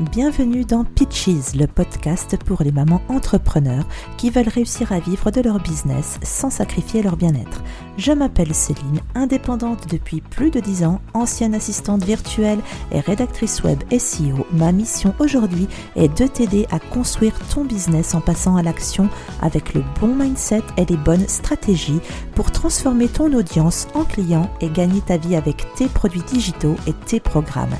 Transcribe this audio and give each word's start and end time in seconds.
Bienvenue 0.00 0.64
dans 0.64 0.84
Pitches, 0.84 1.54
le 1.54 1.66
podcast 1.66 2.38
pour 2.46 2.62
les 2.62 2.72
mamans 2.72 3.02
entrepreneurs 3.10 3.84
qui 4.16 4.30
veulent 4.30 4.48
réussir 4.48 4.92
à 4.92 4.98
vivre 4.98 5.30
de 5.30 5.42
leur 5.42 5.60
business 5.60 6.18
sans 6.22 6.48
sacrifier 6.48 7.02
leur 7.02 7.18
bien-être. 7.18 7.62
Je 7.98 8.12
m'appelle 8.12 8.54
Céline, 8.54 9.02
indépendante 9.14 9.90
depuis 9.90 10.22
plus 10.22 10.50
de 10.50 10.58
10 10.58 10.84
ans, 10.84 11.02
ancienne 11.12 11.54
assistante 11.54 12.02
virtuelle 12.02 12.60
et 12.92 13.00
rédactrice 13.00 13.62
web 13.62 13.78
SEO. 13.90 14.46
Ma 14.52 14.72
mission 14.72 15.14
aujourd'hui 15.18 15.68
est 15.96 16.08
de 16.18 16.26
t'aider 16.26 16.66
à 16.70 16.78
construire 16.78 17.38
ton 17.54 17.66
business 17.66 18.14
en 18.14 18.22
passant 18.22 18.56
à 18.56 18.62
l'action 18.62 19.10
avec 19.42 19.74
le 19.74 19.84
bon 20.00 20.14
mindset 20.14 20.62
et 20.78 20.86
les 20.86 20.96
bonnes 20.96 21.28
stratégies 21.28 22.00
pour 22.34 22.52
transformer 22.52 23.08
ton 23.08 23.30
audience 23.34 23.86
en 23.92 24.04
client 24.04 24.48
et 24.62 24.70
gagner 24.70 25.02
ta 25.02 25.18
vie 25.18 25.36
avec 25.36 25.66
tes 25.74 25.88
produits 25.88 26.22
digitaux 26.22 26.76
et 26.86 26.94
tes 26.94 27.20
programmes. 27.20 27.76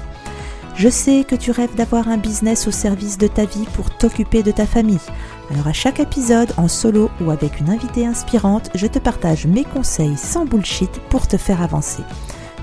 Je 0.80 0.88
sais 0.88 1.24
que 1.28 1.34
tu 1.34 1.50
rêves 1.50 1.74
d'avoir 1.74 2.08
un 2.08 2.16
business 2.16 2.66
au 2.66 2.70
service 2.70 3.18
de 3.18 3.26
ta 3.26 3.44
vie 3.44 3.66
pour 3.74 3.90
t'occuper 3.90 4.42
de 4.42 4.50
ta 4.50 4.64
famille. 4.64 4.96
Alors 5.50 5.66
à 5.68 5.74
chaque 5.74 6.00
épisode, 6.00 6.54
en 6.56 6.68
solo 6.68 7.10
ou 7.20 7.30
avec 7.30 7.60
une 7.60 7.68
invitée 7.68 8.06
inspirante, 8.06 8.70
je 8.74 8.86
te 8.86 8.98
partage 8.98 9.46
mes 9.46 9.64
conseils 9.64 10.16
sans 10.16 10.46
bullshit 10.46 10.90
pour 11.10 11.28
te 11.28 11.36
faire 11.36 11.60
avancer. 11.60 12.02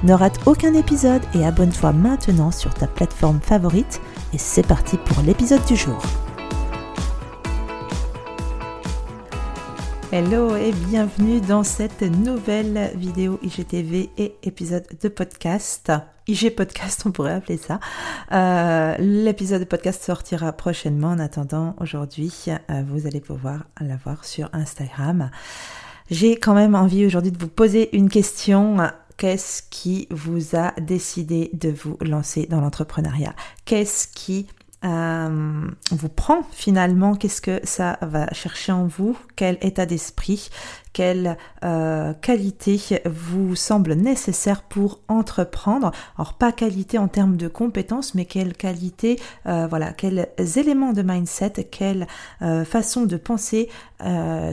Ne 0.01 0.13
rate 0.13 0.39
aucun 0.47 0.73
épisode 0.73 1.21
et 1.35 1.45
abonne-toi 1.45 1.93
maintenant 1.93 2.49
sur 2.49 2.73
ta 2.73 2.87
plateforme 2.87 3.39
favorite. 3.39 4.01
Et 4.33 4.39
c'est 4.39 4.65
parti 4.65 4.97
pour 4.97 5.21
l'épisode 5.21 5.63
du 5.65 5.75
jour. 5.75 6.01
Hello 10.19 10.55
et 10.55 10.71
bienvenue 10.71 11.41
dans 11.41 11.61
cette 11.61 12.01
nouvelle 12.01 12.91
vidéo 12.95 13.39
IGTV 13.43 14.09
et 14.17 14.33
épisode 14.41 14.87
de 14.99 15.09
podcast. 15.09 15.91
IG 16.27 16.55
Podcast, 16.55 17.03
on 17.05 17.11
pourrait 17.11 17.33
appeler 17.33 17.59
ça. 17.59 17.79
Euh, 18.31 18.95
l'épisode 18.97 19.59
de 19.59 19.65
podcast 19.65 20.01
sortira 20.01 20.53
prochainement. 20.53 21.09
En 21.09 21.19
attendant, 21.19 21.75
aujourd'hui, 21.79 22.33
euh, 22.49 22.81
vous 22.87 23.05
allez 23.05 23.21
pouvoir 23.21 23.65
la 23.79 23.95
voir 23.95 24.25
sur 24.25 24.49
Instagram. 24.53 25.29
J'ai 26.09 26.35
quand 26.35 26.55
même 26.55 26.73
envie 26.73 27.05
aujourd'hui 27.05 27.31
de 27.31 27.37
vous 27.37 27.47
poser 27.47 27.95
une 27.95 28.09
question. 28.09 28.77
Qu'est-ce 29.17 29.61
qui 29.69 30.07
vous 30.09 30.55
a 30.55 30.71
décidé 30.81 31.51
de 31.53 31.69
vous 31.69 31.95
lancer 32.01 32.47
dans 32.47 32.59
l'entrepreneuriat? 32.59 33.35
Qu'est-ce 33.65 34.07
qui 34.07 34.47
euh, 34.85 35.67
vous 35.91 36.09
prend 36.09 36.43
finalement, 36.51 37.15
qu'est-ce 37.15 37.41
que 37.41 37.59
ça 37.63 37.97
va 38.01 38.31
chercher 38.33 38.71
en 38.71 38.85
vous, 38.85 39.17
quel 39.35 39.57
état 39.61 39.85
d'esprit, 39.85 40.49
quelle 40.93 41.37
euh, 41.63 42.13
qualité 42.13 43.01
vous 43.05 43.55
semble 43.55 43.93
nécessaire 43.93 44.61
pour 44.63 45.01
entreprendre? 45.07 45.91
Alors 46.17 46.33
pas 46.35 46.51
qualité 46.51 46.97
en 46.97 47.07
termes 47.07 47.37
de 47.37 47.47
compétences, 47.47 48.13
mais 48.13 48.25
quelle 48.25 48.53
qualité, 48.53 49.19
euh, 49.47 49.67
voilà, 49.67 49.93
quels 49.93 50.29
éléments 50.57 50.93
de 50.93 51.01
mindset, 51.01 51.67
quelles 51.71 52.07
euh, 52.41 52.63
façons 52.63 53.05
de 53.05 53.17
penser 53.17 53.69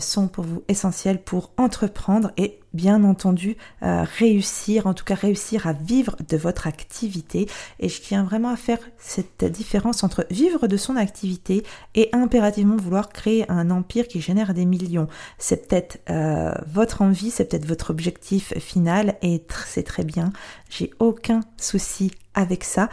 sont 0.00 0.28
pour 0.28 0.44
vous 0.44 0.62
essentiels 0.68 1.22
pour 1.22 1.50
entreprendre 1.58 2.30
et 2.38 2.60
bien 2.74 3.04
entendu 3.04 3.56
réussir, 3.80 4.86
en 4.86 4.94
tout 4.94 5.04
cas 5.04 5.14
réussir 5.14 5.66
à 5.66 5.72
vivre 5.72 6.16
de 6.28 6.36
votre 6.36 6.66
activité. 6.66 7.46
Et 7.80 7.88
je 7.88 8.00
tiens 8.00 8.24
vraiment 8.24 8.50
à 8.50 8.56
faire 8.56 8.78
cette 8.98 9.44
différence 9.44 10.04
entre 10.04 10.26
vivre 10.30 10.66
de 10.66 10.76
son 10.76 10.96
activité 10.96 11.64
et 11.94 12.08
impérativement 12.12 12.76
vouloir 12.76 13.08
créer 13.08 13.50
un 13.50 13.70
empire 13.70 14.08
qui 14.08 14.20
génère 14.20 14.54
des 14.54 14.64
millions. 14.64 15.08
C'est 15.38 15.68
peut-être 15.68 16.00
euh, 16.10 16.52
votre 16.66 17.02
envie, 17.02 17.30
c'est 17.30 17.44
peut-être 17.46 17.66
votre 17.66 17.90
objectif 17.90 18.56
final 18.58 19.16
et 19.22 19.42
c'est 19.66 19.82
très 19.82 20.04
bien. 20.04 20.32
J'ai 20.68 20.90
aucun 20.98 21.40
souci 21.56 22.10
avec 22.34 22.64
ça. 22.64 22.88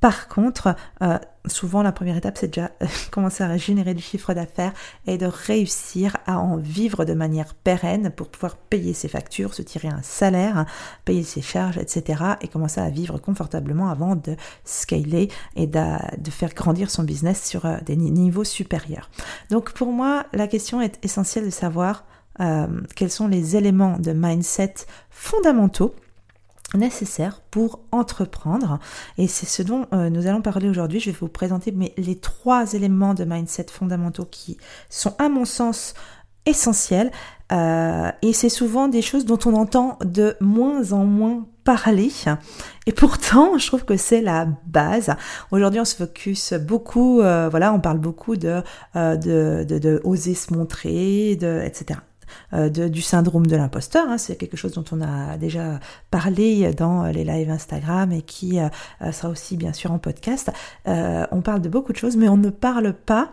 Par 0.00 0.28
contre, 0.28 0.74
euh, 1.02 1.18
souvent 1.46 1.82
la 1.82 1.92
première 1.92 2.16
étape, 2.16 2.38
c'est 2.38 2.48
déjà 2.48 2.70
commencer 3.10 3.44
à 3.44 3.56
générer 3.56 3.94
du 3.94 4.02
chiffre 4.02 4.32
d'affaires 4.32 4.72
et 5.06 5.18
de 5.18 5.26
réussir 5.26 6.16
à 6.26 6.38
en 6.38 6.56
vivre 6.56 7.04
de 7.04 7.12
manière 7.12 7.54
pérenne 7.54 8.10
pour 8.10 8.28
pouvoir 8.28 8.56
payer 8.56 8.94
ses 8.94 9.08
factures, 9.08 9.52
se 9.52 9.62
tirer 9.62 9.88
un 9.88 10.02
salaire, 10.02 10.64
payer 11.04 11.22
ses 11.22 11.42
charges, 11.42 11.76
etc. 11.76 12.22
et 12.40 12.48
commencer 12.48 12.80
à 12.80 12.88
vivre 12.88 13.18
confortablement 13.18 13.90
avant 13.90 14.16
de 14.16 14.36
scaler 14.64 15.28
et 15.56 15.66
de, 15.66 16.30
faire 16.30 16.54
grandir 16.54 16.90
son 16.90 17.02
business 17.02 17.46
sur 17.46 17.66
euh, 17.66 17.76
des 17.84 17.96
niveaux 17.96 18.44
supérieurs. 18.44 19.10
Donc 19.50 19.72
pour 19.72 19.92
moi, 19.92 20.24
la 20.32 20.46
question 20.46 20.80
est 20.80 20.98
essentielle 21.04 21.44
de 21.44 21.50
savoir 21.50 22.04
euh, 22.40 22.66
quels 22.96 23.10
sont 23.10 23.28
les 23.28 23.56
éléments 23.56 23.98
de 23.98 24.12
mindset 24.12 24.74
fondamentaux 25.10 25.94
nécessaires 26.74 27.40
pour 27.50 27.80
entreprendre 27.92 28.78
et 29.18 29.26
c'est 29.26 29.46
ce 29.46 29.62
dont 29.62 29.86
euh, 29.92 30.10
nous 30.10 30.26
allons 30.26 30.42
parler 30.42 30.68
aujourd'hui. 30.68 31.00
Je 31.00 31.10
vais 31.10 31.16
vous 31.18 31.28
présenter 31.28 31.74
les 31.96 32.18
trois 32.18 32.72
éléments 32.74 33.14
de 33.14 33.24
mindset 33.24 33.66
fondamentaux 33.70 34.26
qui 34.30 34.56
sont 34.88 35.14
à 35.18 35.28
mon 35.28 35.44
sens 35.44 35.94
essentiels 36.46 37.10
euh, 37.52 38.10
et 38.22 38.32
c'est 38.32 38.48
souvent 38.48 38.88
des 38.88 39.02
choses 39.02 39.24
dont 39.24 39.38
on 39.44 39.54
entend 39.54 39.98
de 40.04 40.36
moins 40.40 40.92
en 40.92 41.04
moins 41.04 41.46
parler 41.64 42.10
et 42.86 42.92
pourtant 42.92 43.58
je 43.58 43.66
trouve 43.66 43.84
que 43.84 43.96
c'est 43.96 44.22
la 44.22 44.46
base. 44.66 45.14
Aujourd'hui 45.50 45.80
on 45.80 45.84
se 45.84 45.96
focus 45.96 46.54
beaucoup, 46.54 47.16
voilà 47.16 47.72
on 47.74 47.80
parle 47.80 47.98
beaucoup 47.98 48.36
de, 48.36 48.62
de, 48.94 49.64
de, 49.64 49.78
de 49.78 50.00
oser 50.04 50.34
se 50.34 50.54
montrer, 50.54 51.36
de, 51.36 51.62
etc. 51.64 52.00
Euh, 52.52 52.68
du 52.68 53.00
syndrome 53.00 53.46
de 53.46 53.54
l'imposteur. 53.54 54.08
Hein. 54.08 54.18
C'est 54.18 54.34
quelque 54.36 54.56
chose 54.56 54.72
dont 54.72 54.84
on 54.90 55.00
a 55.00 55.36
déjà 55.36 55.78
parlé 56.10 56.72
dans 56.74 57.04
les 57.04 57.22
lives 57.22 57.50
Instagram 57.50 58.10
et 58.10 58.22
qui 58.22 58.58
euh, 58.58 58.68
euh, 59.02 59.12
sera 59.12 59.28
aussi 59.28 59.56
bien 59.56 59.72
sûr 59.72 59.92
en 59.92 59.98
podcast. 59.98 60.50
on 60.86 61.42
parle 61.42 61.60
de 61.60 61.68
beaucoup 61.68 61.92
de 61.92 61.96
choses, 61.96 62.16
mais 62.16 62.28
on 62.28 62.36
ne 62.36 62.50
parle 62.50 62.92
pas 62.92 63.30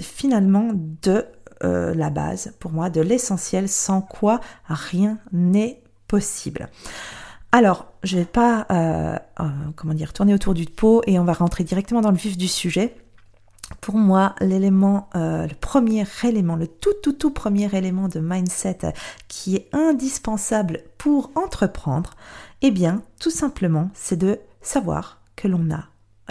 finalement 0.00 0.70
de 1.02 1.24
la 1.62 2.10
base, 2.10 2.52
pour 2.60 2.70
moi, 2.70 2.90
de 2.90 3.00
l'essentiel, 3.00 3.68
sans 3.68 4.02
quoi 4.02 4.40
rien 4.66 5.18
n'est 5.32 5.80
possible. 6.06 6.68
Alors, 7.50 7.86
je 8.02 8.18
vais 8.18 8.26
pas, 8.26 8.66
comment 9.74 9.94
tourner 10.12 10.34
autour 10.34 10.52
du 10.52 10.66
pot 10.66 11.02
et 11.06 11.18
on 11.18 11.24
va 11.24 11.32
rentrer 11.32 11.64
directement 11.64 12.02
dans 12.02 12.10
le 12.10 12.18
vif 12.18 12.36
du 12.36 12.46
sujet 12.46 12.94
pour 13.80 13.96
moi, 13.96 14.34
l'élément, 14.40 15.08
euh, 15.16 15.46
le 15.46 15.54
premier 15.54 16.04
élément, 16.22 16.56
le 16.56 16.68
tout 16.68 16.94
tout 17.02 17.12
tout 17.12 17.30
premier 17.30 17.74
élément 17.74 18.08
de 18.08 18.20
mindset 18.20 18.92
qui 19.28 19.56
est 19.56 19.68
indispensable 19.72 20.82
pour 20.98 21.30
entreprendre, 21.34 22.14
eh 22.62 22.70
bien, 22.70 23.02
tout 23.20 23.30
simplement, 23.30 23.90
c'est 23.94 24.16
de 24.16 24.38
savoir 24.62 25.20
que 25.34 25.48
l'on 25.48 25.70
a 25.70 25.84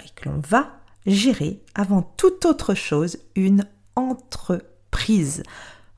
et 0.04 0.08
que 0.14 0.28
l'on 0.28 0.40
va 0.48 0.70
gérer 1.06 1.62
avant 1.74 2.02
toute 2.02 2.44
autre 2.46 2.74
chose 2.74 3.18
une 3.34 3.66
entreprise. 3.94 5.42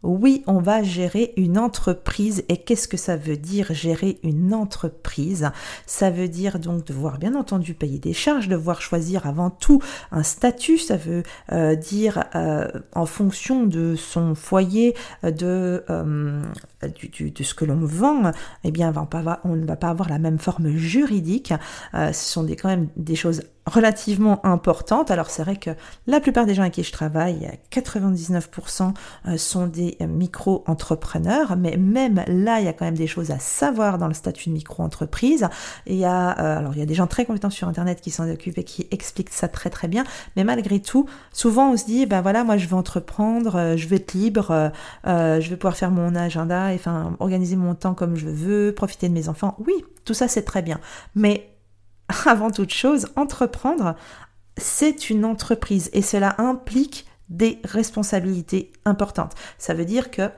Oui, 0.05 0.45
on 0.47 0.61
va 0.61 0.85
gérer 0.85 1.33
une 1.37 1.59
entreprise. 1.59 2.45
Et 2.49 2.59
qu'est-ce 2.59 2.87
que 2.87 2.97
ça 2.97 3.17
veut 3.17 3.37
dire 3.37 3.75
gérer 3.75 4.21
une 4.23 4.55
entreprise? 4.55 5.51
Ça 5.87 6.11
veut 6.11 6.29
dire 6.29 6.61
donc 6.61 6.85
devoir 6.85 7.19
bien 7.19 7.35
entendu 7.35 7.75
payer 7.75 7.99
des 7.99 8.13
charges, 8.13 8.49
devoir 8.49 8.81
choisir 8.81 9.27
avant 9.27 9.51
tout 9.51 9.83
un 10.13 10.23
statut. 10.23 10.79
Ça 10.79 10.97
veut 10.97 11.25
euh, 11.51 11.75
dire 11.75 12.25
euh, 12.37 12.69
en 12.95 13.07
fonction 13.07 13.67
de 13.67 13.97
son 13.97 14.37
foyer, 14.37 14.95
de, 15.25 15.85
euh, 15.91 16.43
de 16.83 17.43
ce 17.43 17.55
que 17.55 17.65
l'on 17.65 17.85
vend, 17.85 18.33
eh 18.65 18.71
bien 18.71 18.93
on, 19.45 19.57
ne 19.57 19.67
va 19.67 19.77
pas 19.77 19.89
avoir 19.89 20.09
la 20.09 20.19
même 20.19 20.39
forme 20.39 20.77
juridique. 20.77 21.53
ce 21.93 22.13
sont 22.13 22.45
des, 22.45 22.57
quand 22.57 22.69
même 22.69 22.89
des 22.97 23.17
choses 23.17 23.43
relativement 23.69 24.45
importante. 24.45 25.11
Alors 25.11 25.31
c'est 25.31 25.43
vrai 25.43 25.57
que 25.57 25.71
la 26.07 26.21
plupart 26.21 26.47
des 26.47 26.55
gens 26.55 26.63
avec 26.63 26.75
qui 26.75 26.83
je 26.83 26.93
travaille, 26.93 27.51
99% 27.71 28.95
euh, 29.27 29.37
sont 29.37 29.67
des 29.67 29.97
micro-entrepreneurs, 30.01 31.57
mais 31.57 31.77
même 31.77 32.25
là, 32.27 32.61
il 32.61 32.65
y 32.65 32.69
a 32.69 32.73
quand 32.73 32.85
même 32.85 32.97
des 32.97 33.07
choses 33.07 33.31
à 33.31 33.39
savoir 33.39 33.99
dans 33.99 34.09
le 34.09 34.15
statut 34.15 34.49
de 34.49 34.55
micro-entreprise. 34.55 35.49
Il 35.87 35.97
y 35.97 36.05
a, 36.05 36.39
euh, 36.39 36.59
alors 36.59 36.75
il 36.75 36.79
y 36.79 36.83
a 36.83 36.87
des 36.87 36.95
gens 36.95 37.07
très 37.07 37.25
compétents 37.25 37.51
sur 37.51 37.69
Internet 37.69 38.01
qui 38.01 38.11
s'en 38.11 38.29
occupent 38.29 38.59
et 38.59 38.65
qui 38.65 38.89
expliquent 38.91 39.33
ça 39.33 39.49
très 39.49 39.71
très 39.71 39.89
bien, 39.89 40.05
mais 40.37 40.45
malgré 40.45 40.81
tout, 40.81 41.09
souvent 41.33 41.73
on 41.73 41.77
se 41.77 41.85
dit, 41.85 42.07
ben 42.07 42.23
voilà, 42.23 42.45
moi 42.45 42.57
je 42.57 42.67
veux 42.67 42.77
entreprendre, 42.77 43.57
euh, 43.57 43.77
je 43.77 43.87
veux 43.87 43.97
être 43.97 44.15
libre, 44.15 44.73
je 45.05 45.49
vais 45.49 45.57
pouvoir 45.57 45.77
faire 45.77 45.91
mon 45.91 46.15
agenda, 46.15 46.68
organiser 47.21 47.57
mon 47.57 47.75
temps 47.75 47.95
comme 47.95 48.17
je 48.17 48.29
veux, 48.29 48.73
profiter 48.73 49.09
de 49.09 49.15
mes 49.15 49.29
enfants. 49.29 49.57
Oui, 49.67 49.85
tout 50.05 50.15
ça 50.15 50.29
c'est 50.29 50.43
très 50.43 50.63
bien, 50.63 50.81
mais 51.15 51.51
avant 52.27 52.51
toute 52.51 52.73
chose, 52.73 53.07
entreprendre, 53.17 53.95
c'est 54.57 55.11
une 55.11 55.25
entreprise 55.25 55.91
et 55.93 56.03
cela 56.03 56.35
implique 56.39 57.07
des 57.29 57.59
responsabilités 57.65 58.73
importantes. 58.85 59.35
Ça 59.59 59.75
veut 59.75 59.85
dire 59.85 60.11
que 60.11 60.31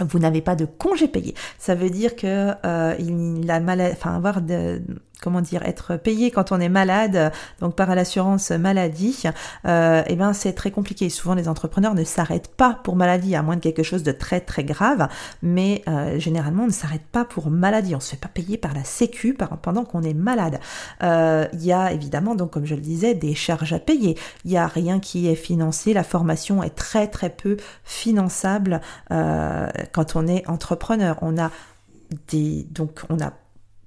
vous 0.00 0.18
n'avez 0.18 0.42
pas 0.42 0.56
de 0.56 0.64
congé 0.64 1.08
payé. 1.08 1.34
Ça 1.58 1.74
veut 1.74 1.90
dire 1.90 2.16
que 2.16 2.52
euh, 2.64 2.94
il 2.98 3.50
a 3.50 3.60
mal, 3.60 3.80
enfin 3.80 4.14
avoir 4.14 4.42
de 4.42 4.82
comment 5.20 5.40
dire, 5.40 5.62
être 5.62 5.96
payé 5.96 6.30
quand 6.30 6.52
on 6.52 6.60
est 6.60 6.68
malade, 6.68 7.32
donc 7.60 7.74
par 7.74 7.94
l'assurance 7.94 8.50
maladie, 8.50 9.24
euh, 9.66 10.02
eh 10.06 10.16
ben 10.16 10.32
c'est 10.32 10.52
très 10.52 10.70
compliqué. 10.70 11.08
Souvent 11.08 11.34
les 11.34 11.48
entrepreneurs 11.48 11.94
ne 11.94 12.04
s'arrêtent 12.04 12.54
pas 12.54 12.78
pour 12.84 12.96
maladie, 12.96 13.34
à 13.34 13.42
moins 13.42 13.56
de 13.56 13.60
quelque 13.60 13.82
chose 13.82 14.02
de 14.02 14.12
très 14.12 14.40
très 14.40 14.64
grave, 14.64 15.08
mais 15.42 15.82
euh, 15.88 16.18
généralement 16.18 16.64
on 16.64 16.68
ne 16.68 16.72
s'arrête 16.72 17.06
pas 17.12 17.24
pour 17.24 17.50
maladie. 17.50 17.94
On 17.94 18.00
se 18.00 18.10
fait 18.10 18.16
pas 18.16 18.28
payer 18.28 18.58
par 18.58 18.74
la 18.74 18.84
Sécu 18.84 19.34
pendant 19.62 19.84
qu'on 19.84 20.02
est 20.02 20.14
malade. 20.14 20.60
Euh, 21.02 21.46
il 21.52 21.64
y 21.64 21.72
a 21.72 21.92
évidemment, 21.92 22.34
donc 22.34 22.52
comme 22.52 22.66
je 22.66 22.74
le 22.74 22.80
disais, 22.80 23.14
des 23.14 23.34
charges 23.34 23.72
à 23.72 23.78
payer. 23.78 24.16
Il 24.44 24.50
y 24.50 24.56
a 24.56 24.66
rien 24.66 25.00
qui 25.00 25.28
est 25.28 25.34
financé. 25.34 25.92
La 25.92 26.04
formation 26.04 26.62
est 26.62 26.74
très 26.74 27.08
très 27.08 27.30
peu 27.30 27.56
finançable 27.84 28.80
euh, 29.10 29.68
quand 29.92 30.16
on 30.16 30.26
est 30.26 30.48
entrepreneur. 30.48 31.16
On 31.22 31.38
a 31.38 31.50
des 32.28 32.66
donc 32.70 33.00
on 33.08 33.20
a 33.20 33.32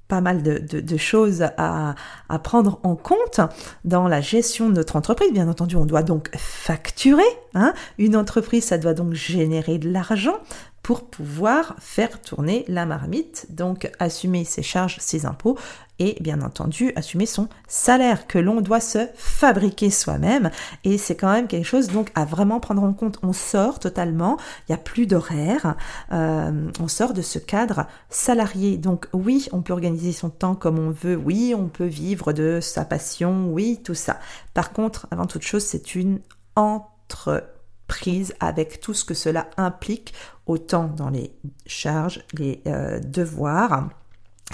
pas 0.10 0.22
mal 0.22 0.42
de, 0.44 0.98
choses 0.98 1.46
à, 1.58 1.96
prendre 2.44 2.80
en 2.84 2.96
compte 2.96 3.40
dans 3.86 4.08
la 4.08 4.20
gestion 4.20 4.68
de 4.70 4.74
notre 4.74 4.96
entreprise. 4.98 5.32
Bien 5.32 5.48
entendu, 5.48 5.78
on 5.78 5.86
doit 5.86 6.04
donc 6.04 6.30
facturer. 6.36 7.24
Hein. 7.54 7.74
Une 8.00 8.18
entreprise, 8.18 8.66
ça 8.66 8.78
doit 8.78 8.96
donc 8.96 9.14
générer 9.14 9.78
de 9.78 9.90
l'argent 9.90 10.40
pour 10.82 11.06
pouvoir 11.06 11.76
faire 11.80 12.20
tourner 12.22 12.66
la 12.68 12.88
marmite, 12.88 13.46
donc 13.52 13.92
assumer 14.00 14.46
ses 14.46 14.64
charges, 14.64 14.98
ses 15.00 15.28
impôts 15.28 15.58
et 16.00 16.18
bien 16.22 16.42
entendu 16.42 16.92
assumer 16.96 17.26
son 17.26 17.48
salaire 17.68 18.28
que 18.28 18.40
l'on 18.40 18.62
doit 18.62 18.80
se 18.80 19.08
fabriquer 19.16 19.90
soi-même 19.90 20.50
et 20.84 20.98
c'est 20.98 21.16
quand 21.16 21.32
même 21.32 21.48
quelque 21.48 21.66
chose 21.66 21.88
donc 21.88 22.12
à 22.16 22.26
vraiment 22.26 22.60
prendre 22.60 22.84
en 22.84 22.94
compte. 22.94 23.20
On 23.24 23.34
sort 23.34 23.80
totalement, 23.80 24.38
il 24.68 24.72
n'y 24.72 24.76
a 24.76 24.80
plus 24.80 25.08
d'horaire, 25.08 25.76
euh, 26.12 26.70
on 26.80 26.88
sort 26.88 27.14
de 27.14 27.22
ce 27.22 27.40
cadre 27.40 27.86
salarié. 28.10 28.78
Donc 28.78 29.08
oui, 29.14 29.48
on 29.52 29.62
peut 29.62 29.74
organiser 29.74 30.12
son 30.12 30.30
temps 30.30 30.56
comme 30.56 30.80
on 30.80 30.92
veut, 30.92 31.16
oui, 31.16 31.54
on 31.58 31.68
peut 31.68 31.86
vivre 31.86 32.34
de 32.34 32.60
sa 32.62 32.86
passion, 32.86 33.50
oui, 33.52 33.80
tout 33.84 33.96
ça. 33.96 34.20
Par 34.54 34.74
contre, 34.74 35.08
avant 35.12 35.26
toute 35.26 35.44
chose, 35.44 35.64
c'est 35.64 35.96
une 35.96 36.20
entreprise 36.56 38.34
avec 38.40 38.80
tout 38.80 38.94
ce 38.94 39.06
que 39.06 39.14
cela 39.14 39.50
implique, 39.58 40.14
autant 40.46 40.86
dans 40.86 41.10
les 41.10 41.32
charges, 41.66 42.24
les 42.34 42.62
euh, 42.68 43.00
devoirs, 43.00 43.90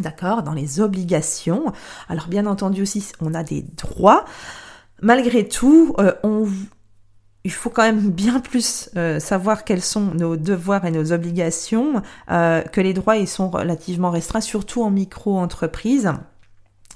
D'accord 0.01 0.43
Dans 0.43 0.53
les 0.53 0.81
obligations. 0.81 1.71
Alors 2.09 2.27
bien 2.27 2.45
entendu 2.45 2.81
aussi, 2.81 3.11
on 3.21 3.33
a 3.33 3.43
des 3.43 3.61
droits. 3.61 4.25
Malgré 5.01 5.47
tout, 5.47 5.95
euh, 5.99 6.13
on, 6.23 6.47
il 7.45 7.51
faut 7.51 7.69
quand 7.69 7.83
même 7.83 8.09
bien 8.09 8.39
plus 8.39 8.89
euh, 8.97 9.19
savoir 9.19 9.63
quels 9.63 9.81
sont 9.81 10.13
nos 10.15 10.35
devoirs 10.35 10.83
et 10.85 10.91
nos 10.91 11.13
obligations, 11.13 12.01
euh, 12.31 12.61
que 12.61 12.81
les 12.81 12.93
droits 12.93 13.17
ils 13.17 13.27
sont 13.27 13.49
relativement 13.49 14.09
restreints, 14.09 14.41
surtout 14.41 14.83
en 14.83 14.89
micro-entreprise. 14.89 16.11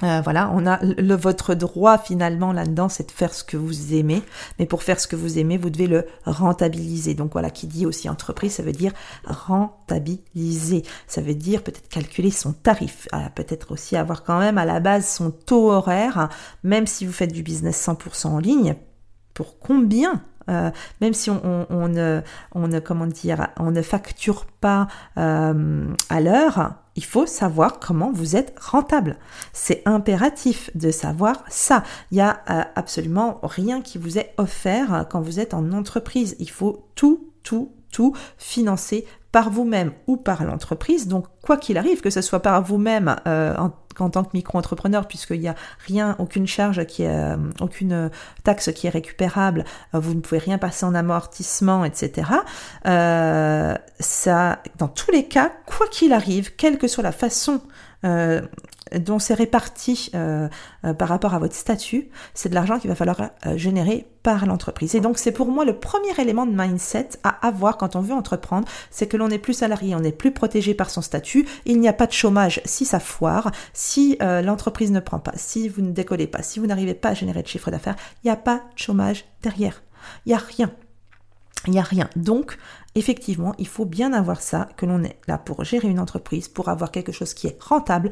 Euh, 0.03 0.21
voilà, 0.21 0.51
on 0.53 0.65
a 0.65 0.79
le, 0.83 1.15
votre 1.15 1.55
droit 1.55 1.97
finalement 1.97 2.53
là-dedans, 2.53 2.89
c'est 2.89 3.07
de 3.07 3.11
faire 3.11 3.33
ce 3.33 3.43
que 3.43 3.57
vous 3.57 3.93
aimez. 3.93 4.23
Mais 4.57 4.65
pour 4.65 4.83
faire 4.83 4.99
ce 4.99 5.07
que 5.07 5.15
vous 5.15 5.39
aimez, 5.39 5.57
vous 5.57 5.69
devez 5.69 5.87
le 5.87 6.05
rentabiliser. 6.25 7.13
Donc 7.13 7.33
voilà, 7.33 7.49
qui 7.49 7.67
dit 7.67 7.85
aussi 7.85 8.09
entreprise, 8.09 8.53
ça 8.53 8.63
veut 8.63 8.71
dire 8.71 8.93
rentabiliser. 9.25 10.83
Ça 11.07 11.21
veut 11.21 11.35
dire 11.35 11.63
peut-être 11.63 11.89
calculer 11.89 12.31
son 12.31 12.53
tarif, 12.53 13.07
euh, 13.13 13.17
peut-être 13.35 13.71
aussi 13.71 13.97
avoir 13.97 14.23
quand 14.23 14.39
même 14.39 14.57
à 14.57 14.65
la 14.65 14.79
base 14.79 15.07
son 15.07 15.31
taux 15.31 15.71
horaire, 15.71 16.29
même 16.63 16.87
si 16.87 17.05
vous 17.05 17.13
faites 17.13 17.33
du 17.33 17.43
business 17.43 17.87
100% 17.87 18.27
en 18.27 18.39
ligne. 18.39 18.75
Pour 19.33 19.59
combien 19.59 20.21
euh, 20.49 20.71
même 21.01 21.13
si 21.13 21.29
on, 21.29 21.87
ne, 21.87 22.21
on, 22.53 22.63
on 22.63 23.71
ne 23.71 23.81
facture 23.81 24.45
pas 24.45 24.87
euh, 25.17 25.85
à 26.09 26.21
l'heure, 26.21 26.73
il 26.95 27.03
faut 27.05 27.25
savoir 27.25 27.79
comment 27.79 28.11
vous 28.11 28.35
êtes 28.35 28.53
rentable. 28.59 29.17
C'est 29.53 29.81
impératif 29.85 30.69
de 30.75 30.91
savoir 30.91 31.43
ça. 31.47 31.83
Il 32.11 32.15
n'y 32.15 32.21
a 32.21 32.41
euh, 32.49 32.63
absolument 32.75 33.39
rien 33.43 33.81
qui 33.81 33.97
vous 33.97 34.17
est 34.17 34.33
offert 34.37 35.05
quand 35.09 35.21
vous 35.21 35.39
êtes 35.39 35.53
en 35.53 35.71
entreprise. 35.71 36.35
Il 36.39 36.49
faut 36.49 36.89
tout, 36.95 37.29
tout, 37.43 37.71
tout 37.91 38.15
financer 38.37 39.05
par 39.31 39.49
vous-même 39.49 39.91
ou 40.07 40.17
par 40.17 40.43
l'entreprise. 40.43 41.07
Donc, 41.07 41.25
quoi 41.41 41.57
qu'il 41.57 41.77
arrive, 41.77 42.01
que 42.01 42.09
ce 42.09 42.21
soit 42.21 42.41
par 42.41 42.61
vous-même 42.63 43.15
euh, 43.27 43.55
en, 43.57 44.09
tant 44.09 44.23
que 44.23 44.29
micro-entrepreneur, 44.33 45.07
puisqu'il 45.07 45.41
n'y 45.41 45.49
a 45.49 45.55
rien, 45.85 46.15
aucune 46.19 46.47
charge 46.47 46.85
qui 46.85 47.03
est, 47.03 47.09
euh, 47.09 47.37
aucune 47.59 48.09
taxe 48.43 48.71
qui 48.73 48.87
est 48.87 48.91
récupérable, 48.91 49.65
euh, 49.93 49.99
vous 49.99 50.13
ne 50.13 50.21
pouvez 50.21 50.39
rien 50.39 50.57
passer 50.57 50.85
en 50.85 50.95
amortissement, 50.95 51.83
etc. 51.85 52.29
ça, 53.99 54.59
dans 54.77 54.87
tous 54.87 55.11
les 55.11 55.25
cas, 55.25 55.51
quoi 55.65 55.87
qu'il 55.87 56.13
arrive, 56.13 56.55
quelle 56.55 56.77
que 56.77 56.87
soit 56.87 57.03
la 57.03 57.11
façon 57.11 57.61
dont 58.97 59.19
c'est 59.19 59.33
réparti 59.33 60.11
euh, 60.15 60.47
euh, 60.85 60.93
par 60.93 61.09
rapport 61.09 61.33
à 61.33 61.39
votre 61.39 61.55
statut, 61.55 62.09
c'est 62.33 62.49
de 62.49 62.55
l'argent 62.55 62.79
qu'il 62.79 62.89
va 62.89 62.95
falloir 62.95 63.31
euh, 63.45 63.57
générer 63.57 64.07
par 64.23 64.45
l'entreprise. 64.45 64.95
Et 64.95 64.99
donc 64.99 65.17
c'est 65.17 65.31
pour 65.31 65.47
moi 65.47 65.65
le 65.65 65.79
premier 65.79 66.19
élément 66.19 66.45
de 66.45 66.51
mindset 66.55 67.09
à 67.23 67.47
avoir 67.47 67.77
quand 67.77 67.95
on 67.95 68.01
veut 68.01 68.13
entreprendre, 68.13 68.67
c'est 68.91 69.07
que 69.07 69.17
l'on 69.17 69.29
n'est 69.29 69.39
plus 69.39 69.53
salarié, 69.53 69.95
on 69.95 70.01
n'est 70.01 70.11
plus 70.11 70.31
protégé 70.31 70.73
par 70.73 70.89
son 70.89 71.01
statut, 71.01 71.47
il 71.65 71.79
n'y 71.79 71.87
a 71.87 71.93
pas 71.93 72.07
de 72.07 72.11
chômage 72.11 72.61
si 72.65 72.85
ça 72.85 72.99
foire, 72.99 73.51
si 73.73 74.17
l'entreprise 74.19 74.91
ne 74.91 74.99
prend 74.99 75.19
pas, 75.19 75.33
si 75.35 75.69
vous 75.69 75.81
ne 75.81 75.91
décollez 75.91 76.27
pas, 76.27 76.43
si 76.43 76.59
vous 76.59 76.67
n'arrivez 76.67 76.93
pas 76.93 77.09
à 77.09 77.13
générer 77.13 77.41
de 77.41 77.47
chiffre 77.47 77.71
d'affaires, 77.71 77.95
il 78.23 78.27
n'y 78.27 78.31
a 78.31 78.35
pas 78.35 78.57
de 78.57 78.77
chômage 78.77 79.25
derrière. 79.41 79.81
Il 80.25 80.29
n'y 80.29 80.35
a 80.35 80.37
rien. 80.37 80.71
Il 81.67 81.71
n'y 81.71 81.79
a 81.79 81.83
rien. 81.83 82.09
Donc, 82.15 82.57
effectivement, 82.95 83.53
il 83.57 83.67
faut 83.67 83.85
bien 83.85 84.13
avoir 84.13 84.41
ça, 84.41 84.69
que 84.77 84.85
l'on 84.85 85.03
est 85.03 85.19
là 85.27 85.37
pour 85.37 85.63
gérer 85.63 85.89
une 85.89 85.99
entreprise, 85.99 86.47
pour 86.47 86.69
avoir 86.69 86.91
quelque 86.91 87.11
chose 87.11 87.33
qui 87.33 87.47
est 87.47 87.61
rentable, 87.61 88.11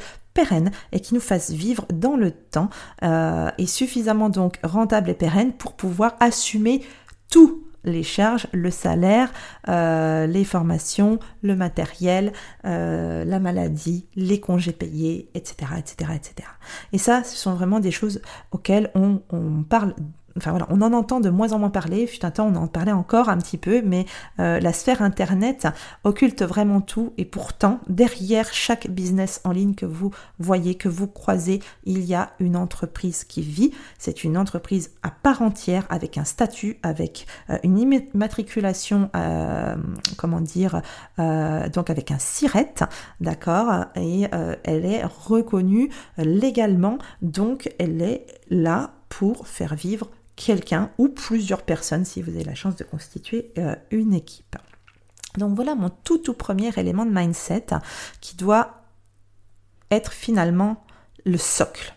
et 0.91 0.99
qui 0.99 1.13
nous 1.13 1.21
fasse 1.21 1.51
vivre 1.51 1.85
dans 1.93 2.15
le 2.15 2.31
temps 2.31 2.69
euh, 3.03 3.49
et 3.57 3.65
suffisamment 3.65 4.29
donc 4.29 4.59
rentable 4.63 5.09
et 5.09 5.13
pérenne 5.13 5.53
pour 5.53 5.73
pouvoir 5.73 6.15
assumer 6.19 6.81
tous 7.29 7.63
les 7.83 8.03
charges, 8.03 8.47
le 8.51 8.69
salaire, 8.69 9.31
euh, 9.69 10.27
les 10.27 10.43
formations, 10.43 11.19
le 11.41 11.55
matériel, 11.55 12.33
euh, 12.65 13.23
la 13.23 13.39
maladie, 13.39 14.07
les 14.15 14.39
congés 14.41 14.73
payés, 14.73 15.29
etc., 15.35 15.71
etc., 15.77 16.11
etc. 16.15 16.49
Et 16.91 16.97
ça, 16.97 17.23
ce 17.23 17.37
sont 17.37 17.53
vraiment 17.53 17.79
des 17.79 17.91
choses 17.91 18.21
auxquelles 18.51 18.91
on 18.93 19.21
parle 19.69 19.95
enfin 20.37 20.51
voilà, 20.51 20.67
on 20.69 20.81
en 20.81 20.93
entend 20.93 21.19
de 21.19 21.29
moins 21.29 21.51
en 21.51 21.59
moins 21.59 21.69
parler. 21.69 22.07
Fut 22.07 22.23
un 22.25 22.31
temps, 22.31 22.47
on 22.47 22.55
en 22.55 22.67
parlait 22.67 22.91
encore 22.91 23.29
un 23.29 23.37
petit 23.37 23.57
peu, 23.57 23.81
mais 23.83 24.05
euh, 24.39 24.59
la 24.59 24.73
sphère 24.73 25.01
internet 25.01 25.67
occulte 26.03 26.43
vraiment 26.43 26.81
tout. 26.81 27.13
Et 27.17 27.25
pourtant, 27.25 27.79
derrière 27.87 28.53
chaque 28.53 28.89
business 28.89 29.41
en 29.43 29.51
ligne 29.51 29.73
que 29.75 29.85
vous 29.85 30.11
voyez, 30.39 30.75
que 30.75 30.89
vous 30.89 31.07
croisez, 31.07 31.61
il 31.83 32.03
y 32.03 32.13
a 32.13 32.31
une 32.39 32.55
entreprise 32.55 33.23
qui 33.23 33.41
vit. 33.41 33.71
C'est 33.97 34.23
une 34.23 34.37
entreprise 34.37 34.91
à 35.03 35.11
part 35.11 35.41
entière, 35.41 35.85
avec 35.89 36.17
un 36.17 36.25
statut, 36.25 36.77
avec 36.83 37.27
euh, 37.49 37.57
une 37.63 37.79
immatriculation, 37.79 39.09
euh, 39.15 39.75
comment 40.17 40.41
dire, 40.41 40.81
donc 41.17 41.89
avec 41.89 42.11
un 42.11 42.19
SIRET, 42.19 42.75
d'accord, 43.21 43.85
et 43.95 44.27
elle 44.63 44.85
est 44.85 45.03
reconnue 45.03 45.89
légalement, 46.17 46.97
donc 47.21 47.69
elle 47.79 48.01
est 48.01 48.25
là 48.49 48.91
pour 49.09 49.47
faire 49.47 49.75
vivre 49.75 50.09
quelqu'un 50.37 50.91
ou 50.97 51.09
plusieurs 51.09 51.63
personnes 51.63 52.05
si 52.05 52.21
vous 52.21 52.29
avez 52.29 52.45
la 52.45 52.55
chance 52.55 52.77
de 52.77 52.85
constituer 52.85 53.51
euh, 53.57 53.75
une 53.91 54.13
équipe. 54.13 54.55
Donc 55.37 55.55
voilà 55.55 55.75
mon 55.75 55.89
tout 55.89 56.19
tout 56.19 56.33
premier 56.33 56.71
élément 56.77 57.05
de 57.05 57.11
mindset 57.11 57.67
qui 58.21 58.37
doit 58.37 58.83
être 59.91 60.13
finalement 60.13 60.85
le 61.25 61.37
socle. 61.37 61.96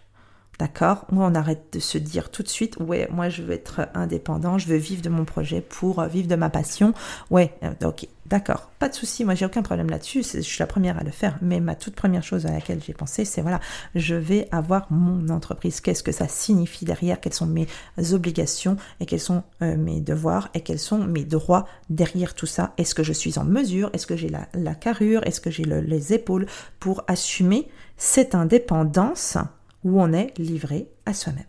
D'accord. 0.61 1.07
On 1.11 1.35
arrête 1.35 1.73
de 1.73 1.79
se 1.81 1.97
dire 1.97 2.31
tout 2.31 2.43
de 2.43 2.49
suite, 2.49 2.77
ouais, 2.81 3.09
moi 3.11 3.31
je 3.31 3.41
veux 3.41 3.55
être 3.55 3.89
indépendant, 3.95 4.59
je 4.59 4.67
veux 4.67 4.77
vivre 4.77 5.01
de 5.01 5.09
mon 5.09 5.25
projet 5.25 5.63
pour 5.63 6.03
vivre 6.05 6.29
de 6.29 6.37
ma 6.37 6.51
passion. 6.51 6.93
Ouais, 7.31 7.55
euh, 7.63 7.73
ok, 7.83 8.07
d'accord, 8.27 8.71
pas 8.79 8.91
de 8.91 8.95
souci, 8.95 9.25
moi 9.25 9.35
j'ai 9.35 9.47
aucun 9.47 9.63
problème 9.63 9.89
là-dessus, 9.89 10.23
je 10.23 10.41
suis 10.41 10.59
la 10.61 10.67
première 10.67 10.99
à 10.99 11.03
le 11.03 11.13
faire, 11.13 11.39
mais 11.41 11.61
ma 11.61 11.77
toute 11.77 11.95
première 11.95 12.23
chose 12.23 12.45
à 12.45 12.53
laquelle 12.53 12.83
j'ai 12.87 12.93
pensé, 12.93 13.25
c'est 13.25 13.41
voilà, 13.41 13.59
je 13.95 14.15
vais 14.15 14.49
avoir 14.53 14.87
mon 14.93 15.31
entreprise. 15.31 15.81
Qu'est-ce 15.81 16.03
que 16.03 16.13
ça 16.13 16.29
signifie 16.29 16.85
derrière? 16.85 17.21
Quelles 17.21 17.33
sont 17.33 17.47
mes 17.47 17.67
obligations? 18.13 18.77
Et 19.01 19.07
quels 19.07 19.19
sont 19.19 19.43
euh, 19.63 19.79
mes 19.79 20.03
devoirs? 20.03 20.51
Et 20.53 20.61
quels 20.61 20.79
sont 20.79 20.99
mes 20.99 21.25
droits 21.25 21.67
derrière 21.89 22.35
tout 22.35 22.45
ça? 22.45 22.75
Est-ce 22.77 22.95
que 22.95 23.03
je 23.03 23.15
suis 23.15 23.39
en 23.39 23.45
mesure? 23.47 23.89
Est-ce 23.95 24.07
que 24.07 24.17
j'ai 24.17 24.29
la, 24.29 24.75
carrure? 24.75 25.27
Est-ce 25.27 25.41
que 25.41 25.51
j'ai 25.51 25.65
les 25.65 26.13
épaules 26.13 26.45
pour 26.81 27.03
assumer 27.09 27.71
cette 27.97 28.35
indépendance 28.35 29.39
où 29.85 30.01
on 30.01 30.13
est 30.13 30.37
livré 30.39 30.89
à 31.07 31.15
soi-même. 31.15 31.45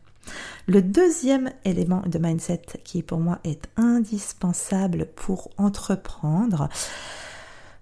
Le 0.68 0.82
deuxième 0.82 1.52
élément 1.66 2.04
de 2.06 2.20
mindset 2.20 2.62
qui 2.84 3.02
pour 3.04 3.20
moi 3.20 3.40
est 3.44 3.68
indispensable 3.78 5.08
pour 5.16 5.50
entreprendre, 5.58 6.70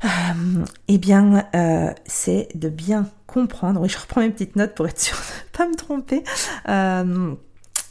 euh, 0.05 0.65
eh 0.87 0.97
bien, 0.97 1.45
euh, 1.55 1.93
c'est 2.05 2.47
de 2.55 2.69
bien 2.69 3.09
comprendre. 3.27 3.81
Oui, 3.81 3.89
je 3.89 3.97
reprends 3.97 4.21
mes 4.21 4.29
petites 4.29 4.55
notes 4.55 4.75
pour 4.75 4.87
être 4.87 4.99
sûre 4.99 5.17
de 5.17 5.21
ne 5.21 5.57
pas 5.57 5.67
me 5.67 5.75
tromper. 5.75 6.23
Euh, 6.69 7.35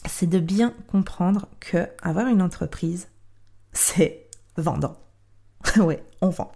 c'est 0.07 0.29
de 0.29 0.38
bien 0.38 0.73
comprendre 0.91 1.49
que 1.61 1.87
avoir 2.03 2.29
une 2.29 2.41
entreprise, 2.41 3.09
c'est 3.73 4.29
vendant. 4.57 4.97
oui, 5.77 5.97
on 6.23 6.31
vend. 6.31 6.50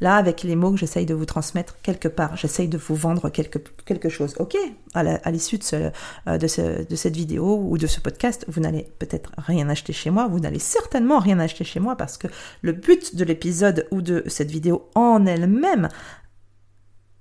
Là, 0.00 0.16
avec 0.16 0.42
les 0.42 0.56
mots 0.56 0.72
que 0.72 0.78
j'essaye 0.78 1.06
de 1.06 1.14
vous 1.14 1.26
transmettre 1.26 1.76
quelque 1.82 2.08
part, 2.08 2.36
j'essaye 2.36 2.68
de 2.68 2.78
vous 2.78 2.94
vendre 2.94 3.30
quelque, 3.30 4.08
chose. 4.08 4.34
Ok, 4.38 4.56
à 4.94 5.30
l'issue 5.30 5.58
de, 5.58 5.90
euh, 6.28 6.38
de, 6.38 6.96
cette 6.96 7.16
vidéo 7.16 7.64
ou 7.68 7.78
de 7.78 7.86
ce 7.86 8.00
podcast, 8.00 8.44
vous 8.48 8.60
n'allez 8.60 8.88
peut-être 8.98 9.30
rien 9.38 9.68
acheter 9.68 9.92
chez 9.92 10.10
moi, 10.10 10.28
vous 10.28 10.40
n'allez 10.40 10.58
certainement 10.58 11.18
rien 11.18 11.38
acheter 11.38 11.64
chez 11.64 11.80
moi 11.80 11.96
parce 11.96 12.16
que 12.18 12.28
le 12.62 12.72
but 12.72 13.16
de 13.16 13.24
l'épisode 13.24 13.86
ou 13.90 14.02
de 14.02 14.24
cette 14.26 14.50
vidéo 14.50 14.88
en 14.94 15.26
elle-même 15.26 15.88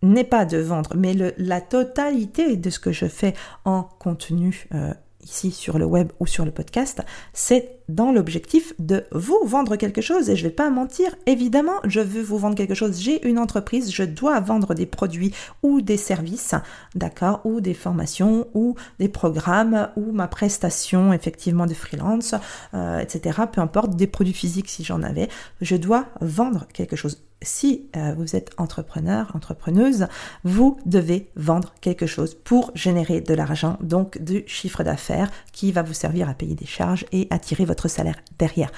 n'est 0.01 0.24
pas 0.24 0.45
de 0.45 0.57
vendre, 0.57 0.91
mais 0.95 1.15
la 1.38 1.62
totalité 1.62 2.57
de 2.57 2.69
ce 2.69 2.79
que 2.79 2.91
je 2.91 3.07
fais 3.07 3.33
en 3.63 3.83
contenu 3.83 4.67
euh, 4.74 4.93
ici 5.25 5.51
sur 5.51 5.77
le 5.77 5.86
web 5.86 6.12
ou 6.20 6.27
sur 6.27 6.46
le 6.46 6.51
podcast, 6.51 7.01
c'est 7.34 7.79
dans 7.89 8.12
l'objectif 8.12 8.74
de 8.79 9.05
vous 9.12 9.39
vendre 9.44 9.75
quelque 9.75 10.01
chose. 10.01 10.29
Et 10.29 10.36
je 10.36 10.44
ne 10.44 10.50
vais 10.50 10.55
pas 10.55 10.70
mentir, 10.70 11.15
évidemment, 11.25 11.79
je 11.84 12.00
veux 12.00 12.22
vous 12.22 12.38
vendre 12.38 12.55
quelque 12.55 12.74
chose. 12.74 13.00
J'ai 13.00 13.27
une 13.27 13.39
entreprise, 13.39 13.91
je 13.91 14.03
dois 14.03 14.39
vendre 14.39 14.74
des 14.74 14.86
produits 14.86 15.34
ou 15.63 15.82
des 15.82 15.98
services, 15.98 16.55
d'accord, 16.96 17.41
ou 17.44 17.62
des 17.62 17.74
formations, 17.74 18.48
ou 18.53 18.75
des 19.00 19.10
programmes, 19.10 19.89
ou 19.96 20.12
ma 20.12 20.27
prestation 20.27 21.13
effectivement 21.13 21.65
de 21.65 21.74
freelance, 21.74 22.36
euh, 22.74 23.00
etc. 23.00 23.41
Peu 23.51 23.62
importe, 23.62 23.96
des 23.96 24.08
produits 24.08 24.34
physiques 24.34 24.70
si 24.70 24.84
j'en 24.84 25.03
avais. 25.03 25.29
Je 25.62 25.75
dois 25.75 26.05
vendre 26.22 26.67
quelque 26.74 26.96
chose 26.96 27.22
si 27.45 27.89
euh, 27.95 28.13
vous 28.17 28.35
êtes 28.35 28.51
entrepreneur, 28.57 29.31
entrepreneuse, 29.35 30.07
vous 30.43 30.77
devez 30.85 31.31
vendre 31.35 31.73
quelque 31.81 32.05
chose 32.05 32.35
pour 32.35 32.71
générer 32.75 33.21
de 33.21 33.33
l'argent, 33.33 33.77
donc 33.81 34.17
du 34.21 34.43
chiffre 34.47 34.83
d'affaires 34.83 35.31
qui 35.51 35.71
va 35.71 35.81
vous 35.81 35.93
servir 35.93 36.29
à 36.29 36.33
payer 36.33 36.55
des 36.55 36.65
charges 36.65 37.05
et 37.11 37.27
attirer 37.29 37.65
votre 37.65 37.87
salaire 37.87 38.19
derrière. 38.37 38.71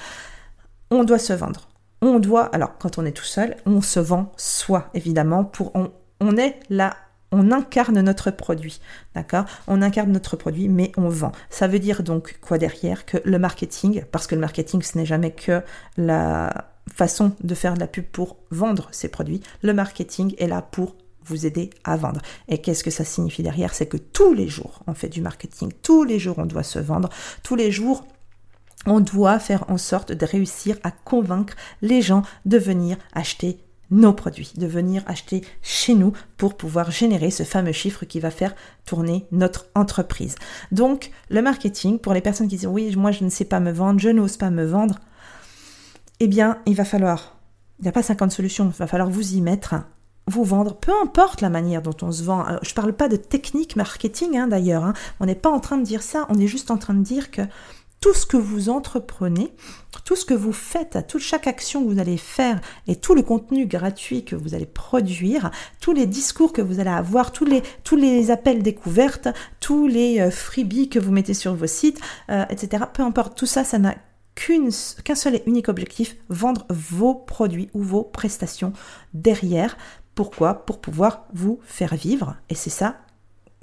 On 0.90 1.04
doit 1.04 1.18
se 1.18 1.32
vendre. 1.32 1.68
On 2.00 2.20
doit, 2.20 2.44
alors 2.54 2.78
quand 2.78 2.98
on 2.98 3.04
est 3.04 3.12
tout 3.12 3.24
seul, 3.24 3.56
on 3.66 3.80
se 3.80 3.98
vend 3.98 4.32
soi, 4.36 4.88
évidemment, 4.94 5.44
pour 5.44 5.72
on 5.74 6.36
est 6.36 6.60
là 6.70 6.96
on 7.30 7.50
incarne 7.50 8.00
notre 8.00 8.30
produit, 8.30 8.80
d'accord? 9.14 9.44
On 9.66 9.82
incarne 9.82 10.10
notre 10.12 10.36
produit, 10.36 10.68
mais 10.68 10.92
on 10.96 11.08
vend. 11.08 11.32
Ça 11.50 11.68
veut 11.68 11.78
dire 11.78 12.02
donc 12.02 12.38
quoi 12.40 12.58
derrière? 12.58 13.04
Que 13.04 13.18
le 13.24 13.38
marketing, 13.38 14.04
parce 14.10 14.26
que 14.26 14.34
le 14.34 14.40
marketing, 14.40 14.82
ce 14.82 14.96
n'est 14.96 15.06
jamais 15.06 15.32
que 15.32 15.62
la 15.96 16.67
façon 16.88 17.32
de 17.42 17.54
faire 17.54 17.74
de 17.74 17.80
la 17.80 17.86
pub 17.86 18.04
pour 18.04 18.36
vendre 18.50 18.88
ses 18.92 19.08
produits. 19.08 19.40
Le 19.62 19.72
marketing 19.72 20.34
est 20.38 20.46
là 20.46 20.62
pour 20.62 20.96
vous 21.24 21.46
aider 21.46 21.70
à 21.84 21.96
vendre. 21.96 22.20
Et 22.48 22.58
qu'est-ce 22.58 22.84
que 22.84 22.90
ça 22.90 23.04
signifie 23.04 23.42
derrière? 23.42 23.74
C'est 23.74 23.86
que 23.86 23.96
tous 23.96 24.32
les 24.32 24.48
jours, 24.48 24.82
on 24.86 24.94
fait 24.94 25.08
du 25.08 25.20
marketing, 25.20 25.70
tous 25.82 26.04
les 26.04 26.18
jours, 26.18 26.38
on 26.38 26.46
doit 26.46 26.62
se 26.62 26.78
vendre, 26.78 27.10
tous 27.42 27.54
les 27.54 27.70
jours, 27.70 28.06
on 28.86 29.00
doit 29.00 29.38
faire 29.38 29.64
en 29.68 29.78
sorte 29.78 30.12
de 30.12 30.26
réussir 30.26 30.78
à 30.82 30.90
convaincre 30.90 31.54
les 31.82 32.00
gens 32.00 32.22
de 32.46 32.58
venir 32.58 32.96
acheter 33.12 33.58
nos 33.90 34.12
produits, 34.12 34.52
de 34.56 34.66
venir 34.66 35.02
acheter 35.06 35.42
chez 35.62 35.94
nous 35.94 36.12
pour 36.36 36.56
pouvoir 36.56 36.90
générer 36.90 37.30
ce 37.30 37.42
fameux 37.42 37.72
chiffre 37.72 38.04
qui 38.04 38.20
va 38.20 38.30
faire 38.30 38.54
tourner 38.84 39.26
notre 39.32 39.66
entreprise. 39.74 40.34
Donc, 40.72 41.10
le 41.30 41.40
marketing, 41.40 41.98
pour 41.98 42.12
les 42.12 42.20
personnes 42.20 42.48
qui 42.48 42.56
disent 42.56 42.66
oui, 42.66 42.94
moi 42.96 43.12
je 43.12 43.24
ne 43.24 43.30
sais 43.30 43.46
pas 43.46 43.60
me 43.60 43.72
vendre, 43.72 43.98
je 43.98 44.10
n'ose 44.10 44.36
pas 44.36 44.50
me 44.50 44.64
vendre, 44.64 44.98
eh 46.20 46.28
bien, 46.28 46.58
il 46.66 46.74
va 46.74 46.84
falloir, 46.84 47.36
il 47.78 47.82
n'y 47.82 47.88
a 47.88 47.92
pas 47.92 48.02
50 48.02 48.32
solutions, 48.32 48.66
il 48.66 48.78
va 48.78 48.86
falloir 48.86 49.10
vous 49.10 49.34
y 49.34 49.40
mettre, 49.40 49.74
vous 50.26 50.44
vendre, 50.44 50.76
peu 50.76 50.92
importe 51.02 51.40
la 51.40 51.48
manière 51.48 51.82
dont 51.82 51.96
on 52.02 52.12
se 52.12 52.22
vend. 52.22 52.44
je 52.62 52.70
ne 52.70 52.74
parle 52.74 52.92
pas 52.92 53.08
de 53.08 53.16
technique 53.16 53.76
marketing 53.76 54.36
hein, 54.36 54.48
d'ailleurs, 54.48 54.84
hein. 54.84 54.94
on 55.20 55.26
n'est 55.26 55.34
pas 55.34 55.50
en 55.50 55.60
train 55.60 55.78
de 55.78 55.84
dire 55.84 56.02
ça, 56.02 56.26
on 56.28 56.38
est 56.38 56.46
juste 56.46 56.70
en 56.70 56.76
train 56.76 56.94
de 56.94 57.02
dire 57.02 57.30
que 57.30 57.42
tout 58.00 58.14
ce 58.14 58.26
que 58.26 58.36
vous 58.36 58.68
entreprenez, 58.68 59.52
tout 60.04 60.14
ce 60.14 60.24
que 60.24 60.34
vous 60.34 60.52
faites, 60.52 61.06
toute 61.08 61.20
chaque 61.20 61.46
action 61.46 61.82
que 61.82 61.92
vous 61.92 61.98
allez 61.98 62.16
faire 62.16 62.60
et 62.86 62.96
tout 62.96 63.14
le 63.14 63.22
contenu 63.22 63.66
gratuit 63.66 64.24
que 64.24 64.36
vous 64.36 64.54
allez 64.54 64.66
produire, 64.66 65.50
tous 65.80 65.92
les 65.92 66.06
discours 66.06 66.52
que 66.52 66.62
vous 66.62 66.78
allez 66.78 66.90
avoir, 66.90 67.32
tous 67.32 67.44
les, 67.44 67.62
tous 67.82 67.96
les 67.96 68.30
appels 68.30 68.62
découvertes, 68.62 69.28
tous 69.58 69.88
les 69.88 70.20
euh, 70.20 70.30
freebies 70.30 70.88
que 70.88 71.00
vous 71.00 71.10
mettez 71.10 71.34
sur 71.34 71.54
vos 71.54 71.66
sites, 71.66 72.00
euh, 72.30 72.44
etc. 72.50 72.84
Peu 72.92 73.02
importe, 73.02 73.36
tout 73.36 73.46
ça, 73.46 73.64
ça 73.64 73.78
n'a 73.78 73.96
qu'un 75.04 75.14
seul 75.14 75.36
et 75.36 75.42
unique 75.46 75.68
objectif, 75.68 76.16
vendre 76.28 76.64
vos 76.70 77.14
produits 77.14 77.70
ou 77.74 77.82
vos 77.82 78.04
prestations 78.04 78.72
derrière. 79.12 79.76
Pourquoi? 80.14 80.66
Pour 80.66 80.80
pouvoir 80.80 81.26
vous 81.32 81.60
faire 81.64 81.94
vivre. 81.94 82.36
Et 82.48 82.54
c'est 82.54 82.70
ça 82.70 82.98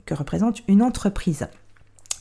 que 0.05 0.13
représente 0.13 0.61
une 0.67 0.83
entreprise. 0.83 1.47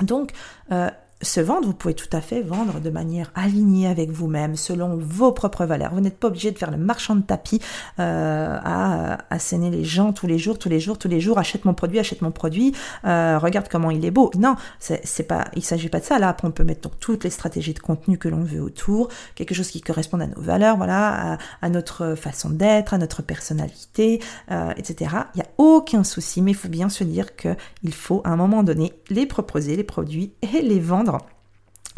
Donc, 0.01 0.31
euh, 0.73 0.91
se 1.25 1.41
vendre, 1.41 1.67
vous 1.67 1.75
pouvez 1.75 1.95
tout 1.95 2.09
à 2.13 2.21
fait 2.21 2.43
vendre 2.43 2.81
de 2.81 2.91
manière 2.91 3.31
alignée 3.35 3.89
avec 3.89 4.11
vous-même, 4.11 4.57
selon 4.57 4.97
vos 4.97 5.33
propres 5.33 5.65
valeurs. 5.65 5.93
Vous 5.95 6.01
n'êtes 6.01 6.19
pas 6.19 6.29
obligé 6.29 6.51
de 6.51 6.59
faire 6.59 6.71
le 6.71 6.77
marchand 6.77 7.17
de 7.17 7.23
tapis 7.23 7.61
euh, 7.99 8.59
à 8.63 9.19
asséner 9.31 9.71
les 9.71 9.85
gens 9.85 10.13
tous 10.13 10.27
les 10.27 10.39
jours, 10.39 10.59
tous 10.59 10.69
les 10.69 10.81
jours, 10.81 10.99
tous 10.99 11.09
les 11.09 11.21
jours. 11.21 11.39
Achète 11.39 11.65
mon 11.65 11.75
produit, 11.75 11.99
achète 11.99 12.23
mon 12.23 12.31
produit. 12.31 12.75
Euh, 13.05 13.39
regarde 13.39 13.69
comment 13.71 13.91
il 13.91 14.05
est 14.05 14.11
beau. 14.11 14.31
Non, 14.37 14.57
c'est 14.79 15.27
pas. 15.27 15.47
Il 15.57 15.65
s'agit 15.65 15.89
pas 15.89 16.01
de 16.01 16.05
ça. 16.05 16.19
Là, 16.19 16.29
après, 16.29 16.49
on 16.49 16.51
peut 16.51 16.65
mettre 16.65 16.89
toutes 17.01 17.25
les 17.25 17.31
stratégies 17.31 17.75
de 17.75 17.79
contenu 17.79 18.19
que 18.19 18.29
l'on 18.29 18.43
veut 18.43 18.61
autour, 18.61 19.09
quelque 19.35 19.55
chose 19.55 19.69
qui 19.69 19.81
corresponde 19.81 20.23
à 20.23 20.27
nos 20.27 20.41
valeurs, 20.41 20.77
voilà, 20.77 21.39
à, 21.61 21.69
notre 21.71 22.15
façon 22.15 22.51
d'être, 22.51 22.95
à 22.95 22.99
notre 22.99 23.23
personnalité, 23.23 24.21
euh, 24.51 24.73
etc. 24.77 25.11
Il 25.35 25.39
y 25.39 25.43
a 25.43 25.49
aucun 25.59 26.05
souci, 26.05 26.43
mais 26.43 26.53
il 26.53 26.57
faut 26.57 26.69
bien 26.69 26.89
se 26.89 27.05
dire 27.05 27.37
que 27.37 27.57
il 27.83 27.95
faut 27.95 28.21
à 28.25 28.31
un 28.31 28.37
moment 28.37 28.63
donné 28.63 28.93
les 29.11 29.27
proposer, 29.27 29.77
les 29.77 29.85
produits 29.85 30.33
et 30.43 30.63
les 30.63 30.81
vendre 30.81 31.14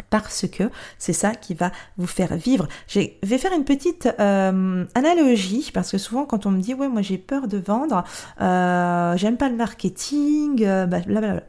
parce 0.09 0.47
que 0.47 0.69
c'est 0.97 1.13
ça 1.13 1.35
qui 1.35 1.53
va 1.53 1.71
vous 1.97 2.07
faire 2.07 2.35
vivre. 2.35 2.67
Je 2.87 3.01
vais 3.23 3.37
faire 3.37 3.53
une 3.53 3.65
petite 3.65 4.07
euh, 4.19 4.85
analogie 4.95 5.71
parce 5.73 5.91
que 5.91 5.97
souvent 5.97 6.25
quand 6.25 6.45
on 6.45 6.51
me 6.51 6.61
dit 6.61 6.73
ouais 6.73 6.87
moi 6.87 7.01
j'ai 7.01 7.17
peur 7.17 7.47
de 7.47 7.57
vendre, 7.57 8.03
euh, 8.41 9.17
j'aime 9.17 9.37
pas 9.37 9.49
le 9.49 9.55
marketing, 9.55 10.63
euh, 10.63 10.85
blablabla. 10.85 11.43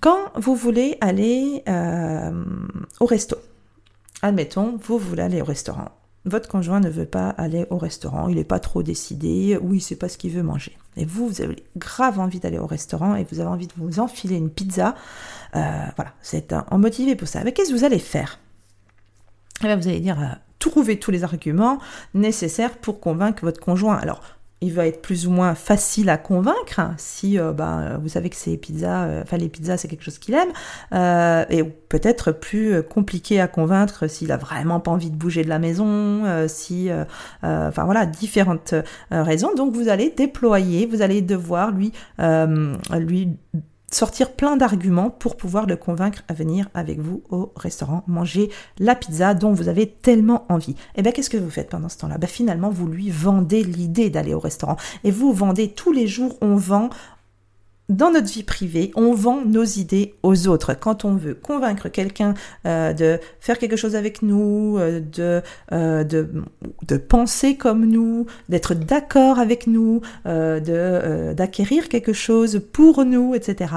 Quand 0.00 0.30
vous 0.36 0.54
voulez 0.54 0.96
aller 1.00 1.62
au 3.00 3.06
resto, 3.06 3.36
admettons 4.22 4.78
vous 4.82 4.98
voulez 4.98 5.22
aller 5.22 5.42
au 5.42 5.44
restaurant, 5.44 5.88
votre 6.26 6.48
conjoint 6.48 6.80
ne 6.80 6.90
veut 6.90 7.06
pas 7.06 7.30
aller 7.30 7.66
au 7.70 7.78
restaurant, 7.78 8.28
il 8.28 8.36
n'est 8.36 8.44
pas 8.44 8.60
trop 8.60 8.82
décidé, 8.82 9.58
ou 9.60 9.74
il 9.74 9.80
sait 9.80 9.96
pas 9.96 10.08
ce 10.08 10.18
qu'il 10.18 10.32
veut 10.32 10.42
manger. 10.42 10.76
Et 10.96 11.04
vous, 11.04 11.28
vous 11.28 11.40
avez 11.40 11.64
grave 11.76 12.18
envie 12.18 12.40
d'aller 12.40 12.58
au 12.58 12.66
restaurant 12.66 13.14
et 13.16 13.24
vous 13.24 13.40
avez 13.40 13.48
envie 13.48 13.66
de 13.66 13.72
vous 13.76 14.00
enfiler 14.00 14.36
une 14.36 14.50
pizza. 14.50 14.94
Euh, 15.56 15.84
voilà, 15.96 16.12
vous 16.22 16.36
êtes 16.36 16.54
en 16.70 16.78
motivé 16.78 17.16
pour 17.16 17.28
ça. 17.28 17.42
Mais 17.42 17.52
qu'est-ce 17.52 17.70
que 17.70 17.76
vous 17.76 17.84
allez 17.84 17.98
faire? 17.98 18.38
Eh 19.62 19.66
bien, 19.66 19.76
Vous 19.76 19.88
allez 19.88 20.00
dire, 20.00 20.20
euh, 20.20 20.34
trouver 20.58 20.98
tous 20.98 21.10
les 21.10 21.24
arguments 21.24 21.78
nécessaires 22.14 22.76
pour 22.76 23.00
convaincre 23.00 23.44
votre 23.44 23.60
conjoint. 23.60 23.96
Alors, 23.96 24.20
il 24.60 24.72
va 24.72 24.86
être 24.86 25.00
plus 25.00 25.26
ou 25.26 25.30
moins 25.30 25.54
facile 25.54 26.10
à 26.10 26.18
convaincre 26.18 26.80
si 26.98 27.38
euh, 27.38 27.52
bah, 27.52 27.98
vous 28.00 28.08
savez 28.08 28.28
que 28.28 28.36
c'est 28.36 28.56
pizza, 28.56 29.04
euh, 29.04 29.22
enfin 29.22 29.36
les 29.38 29.48
pizzas 29.48 29.78
c'est 29.78 29.88
quelque 29.88 30.04
chose 30.04 30.18
qu'il 30.18 30.34
aime, 30.34 30.50
euh, 30.92 31.44
et 31.48 31.64
peut-être 31.64 32.32
plus 32.32 32.82
compliqué 32.82 33.40
à 33.40 33.48
convaincre 33.48 34.06
s'il 34.06 34.32
a 34.32 34.36
vraiment 34.36 34.80
pas 34.80 34.90
envie 34.90 35.10
de 35.10 35.16
bouger 35.16 35.44
de 35.44 35.48
la 35.48 35.58
maison, 35.58 36.24
si, 36.46 36.88
enfin 37.42 37.84
voilà 37.84 38.06
différentes 38.06 38.74
raisons. 39.10 39.54
Donc 39.54 39.74
vous 39.74 39.88
allez 39.88 40.10
déployer, 40.10 40.86
vous 40.86 41.02
allez 41.02 41.20
devoir 41.20 41.72
lui 41.72 41.92
lui 42.18 43.36
sortir 43.90 44.32
plein 44.32 44.56
d'arguments 44.56 45.10
pour 45.10 45.36
pouvoir 45.36 45.66
le 45.66 45.76
convaincre 45.76 46.22
à 46.28 46.34
venir 46.34 46.68
avec 46.74 47.00
vous 47.00 47.22
au 47.30 47.52
restaurant 47.56 48.04
manger 48.06 48.50
la 48.78 48.94
pizza 48.94 49.34
dont 49.34 49.52
vous 49.52 49.68
avez 49.68 49.86
tellement 49.88 50.46
envie. 50.48 50.72
Et 50.72 50.96
eh 50.96 51.02
bien 51.02 51.12
qu'est-ce 51.12 51.30
que 51.30 51.36
vous 51.36 51.50
faites 51.50 51.70
pendant 51.70 51.88
ce 51.88 51.98
temps-là? 51.98 52.18
Ben, 52.18 52.28
Finalement, 52.28 52.70
vous 52.70 52.86
lui 52.86 53.10
vendez 53.10 53.62
l'idée 53.62 54.10
d'aller 54.10 54.34
au 54.34 54.40
restaurant. 54.40 54.76
Et 55.04 55.10
vous 55.10 55.32
vendez 55.32 55.68
tous 55.68 55.92
les 55.92 56.06
jours, 56.06 56.36
on 56.40 56.56
vend 56.56 56.90
dans 57.90 58.12
notre 58.12 58.32
vie 58.32 58.44
privée, 58.44 58.92
on 58.94 59.12
vend 59.14 59.44
nos 59.44 59.64
idées 59.64 60.14
aux 60.22 60.46
autres. 60.46 60.74
Quand 60.78 61.04
on 61.04 61.16
veut 61.16 61.34
convaincre 61.34 61.88
quelqu'un 61.88 62.34
euh, 62.64 62.92
de 62.92 63.18
faire 63.40 63.58
quelque 63.58 63.76
chose 63.76 63.96
avec 63.96 64.22
nous, 64.22 64.78
euh, 64.78 65.00
de, 65.00 65.42
euh, 65.72 66.04
de, 66.04 66.30
de, 66.86 66.96
penser 66.96 67.56
comme 67.56 67.84
nous, 67.84 68.26
d'être 68.48 68.74
d'accord 68.74 69.40
avec 69.40 69.66
nous, 69.66 70.02
d'acquérir 70.24 71.88
quelque 71.88 72.12
chose 72.12 72.62
pour 72.72 73.04
nous, 73.04 73.34
etc. 73.34 73.74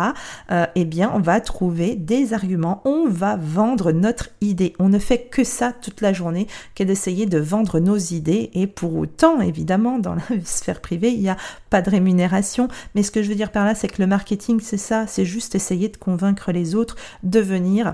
eh 0.75 0.85
bien, 0.85 1.11
on 1.15 1.19
va 1.19 1.41
trouver 1.41 1.95
des 1.95 2.33
arguments. 2.33 2.81
On 2.85 3.07
va 3.07 3.35
vendre 3.35 3.91
notre 3.91 4.29
idée. 4.41 4.73
On 4.77 4.89
ne 4.89 4.99
fait 4.99 5.29
que 5.31 5.43
ça 5.43 5.73
toute 5.73 6.01
la 6.01 6.13
journée, 6.13 6.47
qu'est 6.75 6.85
d'essayer 6.85 7.25
de 7.25 7.39
vendre 7.39 7.79
nos 7.79 7.97
idées. 7.97 8.51
Et 8.53 8.67
pour 8.67 8.95
autant, 8.95 9.41
évidemment, 9.41 9.97
dans 9.97 10.13
la 10.13 10.21
sphère 10.43 10.81
privée, 10.81 11.11
il 11.11 11.21
n'y 11.21 11.29
a 11.29 11.37
pas 11.71 11.81
de 11.81 11.89
rémunération. 11.89 12.67
Mais 12.93 13.01
ce 13.01 13.09
que 13.09 13.23
je 13.23 13.29
veux 13.29 13.35
dire 13.35 13.51
par 13.51 13.65
là, 13.65 13.73
c'est 13.73 13.87
que 13.87 14.02
marketing, 14.05 14.59
c'est 14.61 14.77
ça, 14.77 15.07
c'est 15.07 15.25
juste 15.25 15.55
essayer 15.55 15.89
de 15.89 15.97
convaincre 15.97 16.51
les 16.51 16.75
autres 16.75 16.95
de 17.23 17.39
venir 17.39 17.93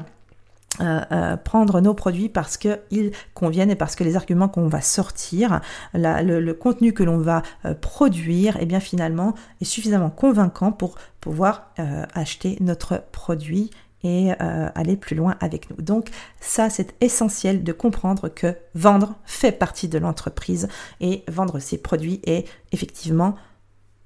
euh, 0.81 1.01
euh, 1.11 1.35
prendre 1.35 1.81
nos 1.81 1.93
produits 1.93 2.29
parce 2.29 2.55
qu'ils 2.55 3.11
conviennent 3.33 3.71
et 3.71 3.75
parce 3.75 3.97
que 3.97 4.05
les 4.05 4.15
arguments 4.15 4.47
qu'on 4.47 4.67
va 4.67 4.79
sortir, 4.79 5.59
le, 5.93 6.51
contenu 6.53 6.93
que 6.93 7.03
l'on 7.03 7.17
va 7.17 7.41
euh, 7.65 7.73
produire, 7.73 8.55
et 8.57 8.59
eh 8.61 8.65
bien 8.65 8.79
finalement 8.79 9.33
est 9.59 9.65
suffisamment 9.65 10.09
convaincant 10.09 10.71
pour 10.71 10.95
pouvoir 11.19 11.73
acheter 12.13 12.57
notre 12.61 13.03
produit 13.11 13.71
et 14.03 14.31
aller 14.31 14.95
plus 14.95 15.17
loin 15.17 15.35
avec 15.41 15.69
nous. 15.69 15.81
Donc 15.81 16.09
ça, 16.39 16.69
c'est 16.69 16.95
essentiel 17.01 17.63
de 17.63 17.73
comprendre 17.73 18.29
que 18.29 18.55
vendre 18.73 19.15
fait 19.25 19.51
partie 19.51 19.89
de 19.89 19.97
l'entreprise 19.97 20.69
et 21.01 21.25
vendre 21.27 21.59
ses 21.59 21.77
produits 21.77 22.21
est 22.25 22.47
effectivement 22.71 23.35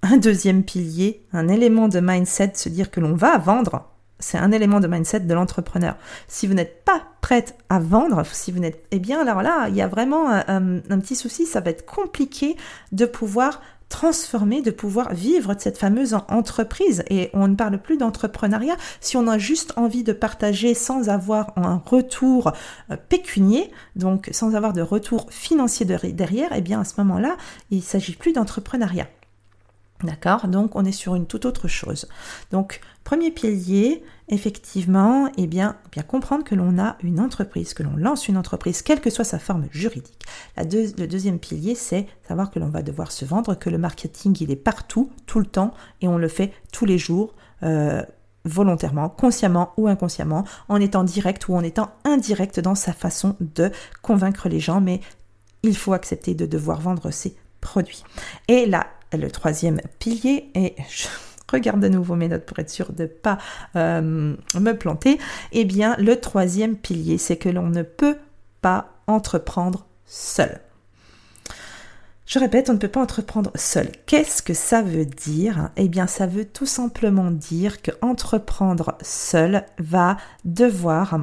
un 0.04 0.18
deuxième 0.18 0.64
pilier, 0.64 1.26
un 1.34 1.48
élément 1.48 1.88
de 1.88 2.00
mindset, 2.00 2.52
se 2.56 2.70
dire 2.70 2.92
que 2.92 3.00
l'on 3.00 3.16
va 3.16 3.38
vendre. 3.38 3.90
C'est 4.20 4.38
un 4.38 4.52
élément 4.52 4.80
de 4.80 4.88
mindset 4.88 5.22
de 5.22 5.34
l'entrepreneur. 5.34 5.98
Si 6.28 6.46
vous 6.46 6.54
n'êtes 6.54 6.86
pas 6.86 7.02
prête 7.22 7.58
à 7.70 7.80
vendre, 7.80 8.24
si 8.26 8.52
vous 8.52 8.60
n'êtes, 8.60 8.86
eh 8.92 9.00
bien 9.00 9.20
alors 9.22 9.42
là, 9.42 9.68
il 9.70 9.76
y 9.76 9.82
a 9.82 9.88
vraiment 9.88 10.30
un 10.30 11.00
petit 11.00 11.16
souci. 11.16 11.46
Ça 11.46 11.60
va 11.60 11.72
être 11.72 11.86
compliqué 11.86 12.56
de 12.94 13.06
pouvoir 13.06 13.60
transformer, 13.94 14.64
de 14.64 14.72
pouvoir 14.72 15.14
vivre 15.14 15.54
de 15.54 15.62
cette 15.62 15.78
fameuse 15.78 16.16
entreprise. 16.28 17.04
Et 17.12 17.30
on 17.34 17.48
ne 17.48 17.56
parle 17.56 17.78
plus 17.78 17.98
d'entrepreneuriat 17.98 18.76
si 19.02 19.18
on 19.18 19.28
a 19.28 19.38
juste 19.38 19.74
envie 19.76 20.04
de 20.04 20.14
partager 20.14 20.74
sans 20.74 21.10
avoir 21.10 21.54
un 21.58 21.82
retour 21.86 22.54
euh, 22.90 22.98
pécunier, 22.98 23.72
donc 23.96 24.30
sans 24.32 24.56
avoir 24.56 24.74
de 24.74 24.82
retour 24.82 25.28
financier 25.30 25.86
derrière, 25.86 26.50
eh 26.56 26.62
bien 26.62 26.82
à 26.82 26.86
ce 26.86 26.96
moment-là, 26.98 27.38
il 27.70 27.78
ne 27.78 27.84
s'agit 27.84 28.16
plus 28.16 28.34
d'entrepreneuriat. 28.34 29.08
D'accord? 30.04 30.48
Donc 30.48 30.76
on 30.76 30.86
est 30.86 30.92
sur 30.92 31.16
une 31.16 31.26
toute 31.26 31.46
autre 31.46 31.68
chose. 31.68 32.08
Donc 32.52 32.82
premier 33.04 33.32
pilier, 33.32 34.04
effectivement, 34.30 35.30
eh 35.38 35.48
bien, 35.48 35.78
bien 35.92 36.04
comprendre 36.04 36.44
que 36.44 36.56
l'on 36.56 36.78
a 36.78 36.98
une 37.02 37.20
entreprise, 37.20 37.74
que 37.74 37.84
l'on 37.84 37.96
lance 37.96 38.28
une 38.28 38.38
entreprise, 38.38 38.82
quelle 38.82 39.02
que 39.02 39.10
soit 39.10 39.24
sa 39.24 39.40
forme 39.40 39.68
juridique. 39.72 40.26
Le 40.58 41.06
deuxième 41.06 41.40
pilier, 41.40 41.76
c'est 41.76 42.08
savoir 42.28 42.52
que 42.52 42.60
l'on 42.60 42.70
va 42.70 42.82
devoir 42.82 43.12
se 43.12 43.26
vendre, 43.26 43.56
que 43.56 43.70
le 43.70 43.78
marketing, 43.78 44.36
il 44.42 44.52
est 44.52 44.58
partout, 44.58 45.10
tout 45.26 45.40
le 45.40 45.46
temps, 45.46 45.74
et 46.02 46.08
on 46.08 46.18
le 46.18 46.28
fait 46.28 46.54
tous 46.72 46.86
les 46.86 46.98
jours. 46.98 47.34
Euh, 47.64 48.04
volontairement, 48.46 49.08
consciemment 49.08 49.72
ou 49.78 49.88
inconsciemment, 49.88 50.44
en 50.68 50.82
étant 50.82 51.06
direct 51.06 51.48
ou 51.48 51.56
en 51.56 51.62
étant 51.62 51.92
indirect 52.04 52.60
dans 52.60 52.76
sa 52.76 52.92
façon 52.92 53.38
de 53.40 53.72
convaincre 54.02 54.50
les 54.50 54.60
gens, 54.60 54.82
mais 54.82 55.00
il 55.64 55.78
faut 55.78 55.94
accepter 55.94 56.36
de 56.36 56.46
devoir 56.46 56.82
vendre 56.82 57.10
ses 57.10 57.38
produits. 57.62 58.04
Et 58.50 58.66
là, 58.66 58.88
le 59.18 59.32
troisième 59.32 59.82
pilier, 60.00 60.50
et 60.56 60.76
je 60.90 61.08
regarde 61.52 61.80
de 61.80 61.90
nouveau 61.90 62.16
mes 62.16 62.28
notes 62.28 62.46
pour 62.46 62.60
être 62.60 62.70
sûr 62.70 62.92
de 62.94 63.04
ne 63.04 63.08
pas 63.08 63.38
euh, 63.76 64.36
me 64.56 64.72
planter, 64.74 65.20
eh 65.52 65.66
bien 65.66 65.96
le 65.98 66.20
troisième 66.20 66.76
pilier, 66.76 67.18
c'est 67.18 67.38
que 67.38 67.50
l'on 67.50 67.68
ne 67.68 67.84
peut 67.84 68.18
pas 68.62 68.90
entreprendre 69.08 69.86
seul. 70.06 70.62
Je 72.26 72.40
répète, 72.40 72.70
on 72.70 72.74
ne 72.74 72.78
peut 72.80 72.88
pas 72.88 73.02
entreprendre 73.02 73.52
seul. 73.54 73.92
Qu'est-ce 74.06 74.42
que 74.42 74.54
ça 74.54 74.82
veut 74.82 75.06
dire? 75.06 75.70
Eh 75.76 75.90
bien, 75.90 76.08
ça 76.08 76.26
veut 76.26 76.46
tout 76.46 76.66
simplement 76.66 77.30
dire 77.30 77.82
que 77.82 77.92
entreprendre 78.02 78.98
seul 79.02 79.66
va 79.78 80.18
devoir 80.46 81.22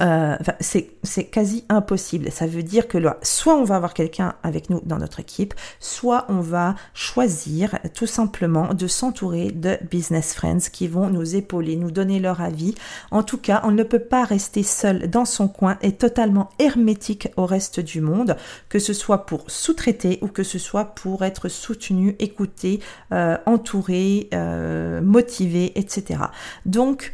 euh, 0.00 0.36
c'est 0.60 1.24
quasi 1.24 1.64
impossible. 1.68 2.30
Ça 2.30 2.46
veut 2.46 2.62
dire 2.62 2.88
que 2.88 2.98
là, 2.98 3.18
soit 3.22 3.56
on 3.56 3.64
va 3.64 3.76
avoir 3.76 3.94
quelqu'un 3.94 4.34
avec 4.42 4.70
nous 4.70 4.80
dans 4.84 4.98
notre 4.98 5.20
équipe, 5.20 5.54
soit 5.80 6.26
on 6.28 6.40
va 6.40 6.74
choisir 6.94 7.78
tout 7.94 8.06
simplement 8.06 8.74
de 8.74 8.86
s'entourer 8.86 9.50
de 9.50 9.78
business 9.90 10.34
friends 10.34 10.70
qui 10.72 10.88
vont 10.88 11.08
nous 11.08 11.36
épauler, 11.36 11.76
nous 11.76 11.90
donner 11.90 12.20
leur 12.20 12.40
avis. 12.40 12.74
En 13.10 13.22
tout 13.22 13.38
cas, 13.38 13.60
on 13.64 13.70
ne 13.70 13.82
peut 13.82 13.98
pas 13.98 14.24
rester 14.24 14.62
seul 14.62 15.08
dans 15.08 15.24
son 15.24 15.48
coin 15.48 15.78
et 15.82 15.92
totalement 15.92 16.50
hermétique 16.58 17.28
au 17.36 17.46
reste 17.46 17.80
du 17.80 18.00
monde, 18.00 18.36
que 18.68 18.78
ce 18.78 18.92
soit 18.92 19.26
pour 19.26 19.44
sous-traiter 19.48 20.18
ou 20.22 20.28
que 20.28 20.42
ce 20.42 20.58
soit 20.58 20.84
pour 20.84 21.24
être 21.24 21.48
soutenu, 21.48 22.16
écouté, 22.18 22.80
euh, 23.12 23.36
entouré, 23.46 24.28
euh, 24.34 25.00
motivé, 25.00 25.78
etc. 25.78 26.20
Donc, 26.66 27.12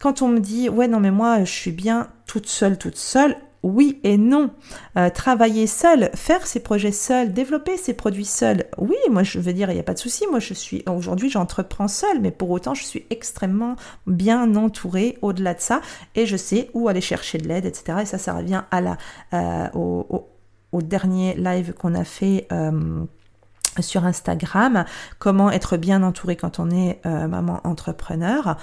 quand 0.00 0.22
on 0.22 0.28
me 0.28 0.40
dit 0.40 0.68
ouais 0.68 0.88
non 0.88 1.00
mais 1.00 1.10
moi 1.10 1.44
je 1.44 1.52
suis 1.52 1.72
bien 1.72 2.08
toute 2.26 2.46
seule 2.46 2.78
toute 2.78 2.96
seule 2.96 3.36
oui 3.66 4.00
et 4.04 4.16
non. 4.16 4.50
Euh, 4.96 5.10
travailler 5.10 5.66
seul, 5.66 6.10
faire 6.14 6.46
ses 6.46 6.60
projets 6.60 6.92
seul, 6.92 7.32
développer 7.32 7.76
ses 7.76 7.94
produits 7.94 8.24
seul. 8.24 8.64
Oui, 8.78 8.96
moi 9.10 9.24
je 9.24 9.38
veux 9.38 9.52
dire, 9.52 9.70
il 9.70 9.74
n'y 9.74 9.80
a 9.80 9.84
pas 9.84 9.94
de 9.94 9.98
souci. 9.98 10.24
Moi 10.30 10.38
je 10.38 10.54
suis 10.54 10.82
aujourd'hui 10.86 11.28
j'entreprends 11.28 11.88
seul, 11.88 12.20
mais 12.20 12.30
pour 12.30 12.50
autant 12.50 12.74
je 12.74 12.84
suis 12.84 13.06
extrêmement 13.10 13.76
bien 14.06 14.54
entourée 14.54 15.18
au-delà 15.20 15.54
de 15.54 15.60
ça 15.60 15.80
et 16.14 16.26
je 16.26 16.36
sais 16.36 16.70
où 16.74 16.88
aller 16.88 17.00
chercher 17.00 17.38
de 17.38 17.48
l'aide, 17.48 17.66
etc. 17.66 17.98
Et 18.02 18.06
ça, 18.06 18.18
ça 18.18 18.34
revient 18.34 18.62
à 18.70 18.80
la 18.80 18.96
euh, 19.34 19.68
au, 19.74 20.28
dernier 20.82 21.34
live 21.34 21.72
qu'on 21.72 21.94
a 21.94 22.04
fait. 22.04 22.46
Euh, 22.52 23.04
sur 23.82 24.04
Instagram, 24.04 24.84
comment 25.18 25.50
être 25.50 25.76
bien 25.76 26.02
entouré 26.02 26.36
quand 26.36 26.58
on 26.58 26.70
est 26.70 27.00
euh, 27.06 27.28
maman 27.28 27.60
entrepreneur. 27.64 28.56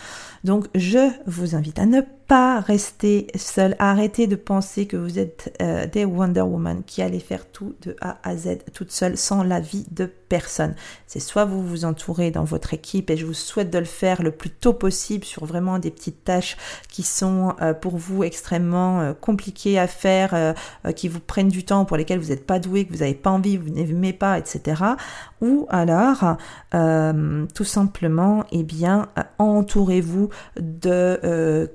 Donc 0.43 0.67
je 0.75 1.09
vous 1.25 1.55
invite 1.55 1.79
à 1.79 1.85
ne 1.85 2.01
pas 2.27 2.59
rester 2.59 3.27
seul, 3.35 3.75
arrêtez 3.79 4.27
de 4.27 4.35
penser 4.35 4.85
que 4.85 4.97
vous 4.97 5.19
êtes 5.19 5.55
euh, 5.61 5.87
des 5.87 6.05
Wonder 6.05 6.41
Woman 6.41 6.83
qui 6.85 7.01
allez 7.01 7.19
faire 7.19 7.45
tout 7.45 7.75
de 7.81 7.95
A 8.01 8.17
à 8.23 8.37
Z 8.37 8.59
toute 8.73 8.91
seule 8.91 9.17
sans 9.17 9.43
l'avis 9.43 9.85
de 9.91 10.05
personne. 10.05 10.75
C'est 11.07 11.19
soit 11.19 11.45
vous 11.45 11.65
vous 11.65 11.85
entourez 11.85 12.31
dans 12.31 12.43
votre 12.43 12.73
équipe 12.73 13.09
et 13.09 13.17
je 13.17 13.25
vous 13.25 13.33
souhaite 13.33 13.69
de 13.69 13.77
le 13.77 13.85
faire 13.85 14.23
le 14.23 14.31
plus 14.31 14.49
tôt 14.49 14.73
possible 14.73 15.25
sur 15.25 15.45
vraiment 15.45 15.79
des 15.79 15.91
petites 15.91 16.23
tâches 16.23 16.57
qui 16.89 17.03
sont 17.03 17.55
euh, 17.61 17.73
pour 17.73 17.97
vous 17.97 18.23
extrêmement 18.23 19.13
compliquées 19.19 19.77
à 19.77 19.87
faire, 19.87 20.55
qui 20.95 21.07
vous 21.07 21.19
prennent 21.19 21.49
du 21.49 21.63
temps, 21.63 21.85
pour 21.85 21.97
lesquelles 21.97 22.19
vous 22.19 22.29
n'êtes 22.29 22.45
pas 22.45 22.59
doué, 22.59 22.85
que 22.85 22.93
vous 22.93 22.99
n'avez 22.99 23.13
pas 23.13 23.29
envie, 23.29 23.57
vous 23.57 23.69
n'aimez 23.69 24.13
pas, 24.13 24.37
etc 24.37 24.95
ou 25.43 25.67
alors 25.69 26.37
euh, 26.73 27.45
tout 27.53 27.65
simplement, 27.65 28.45
eh 28.51 28.63
bien, 28.63 29.09
entourez-vous 29.37 30.29
de 30.57 31.19
euh, 31.23 31.67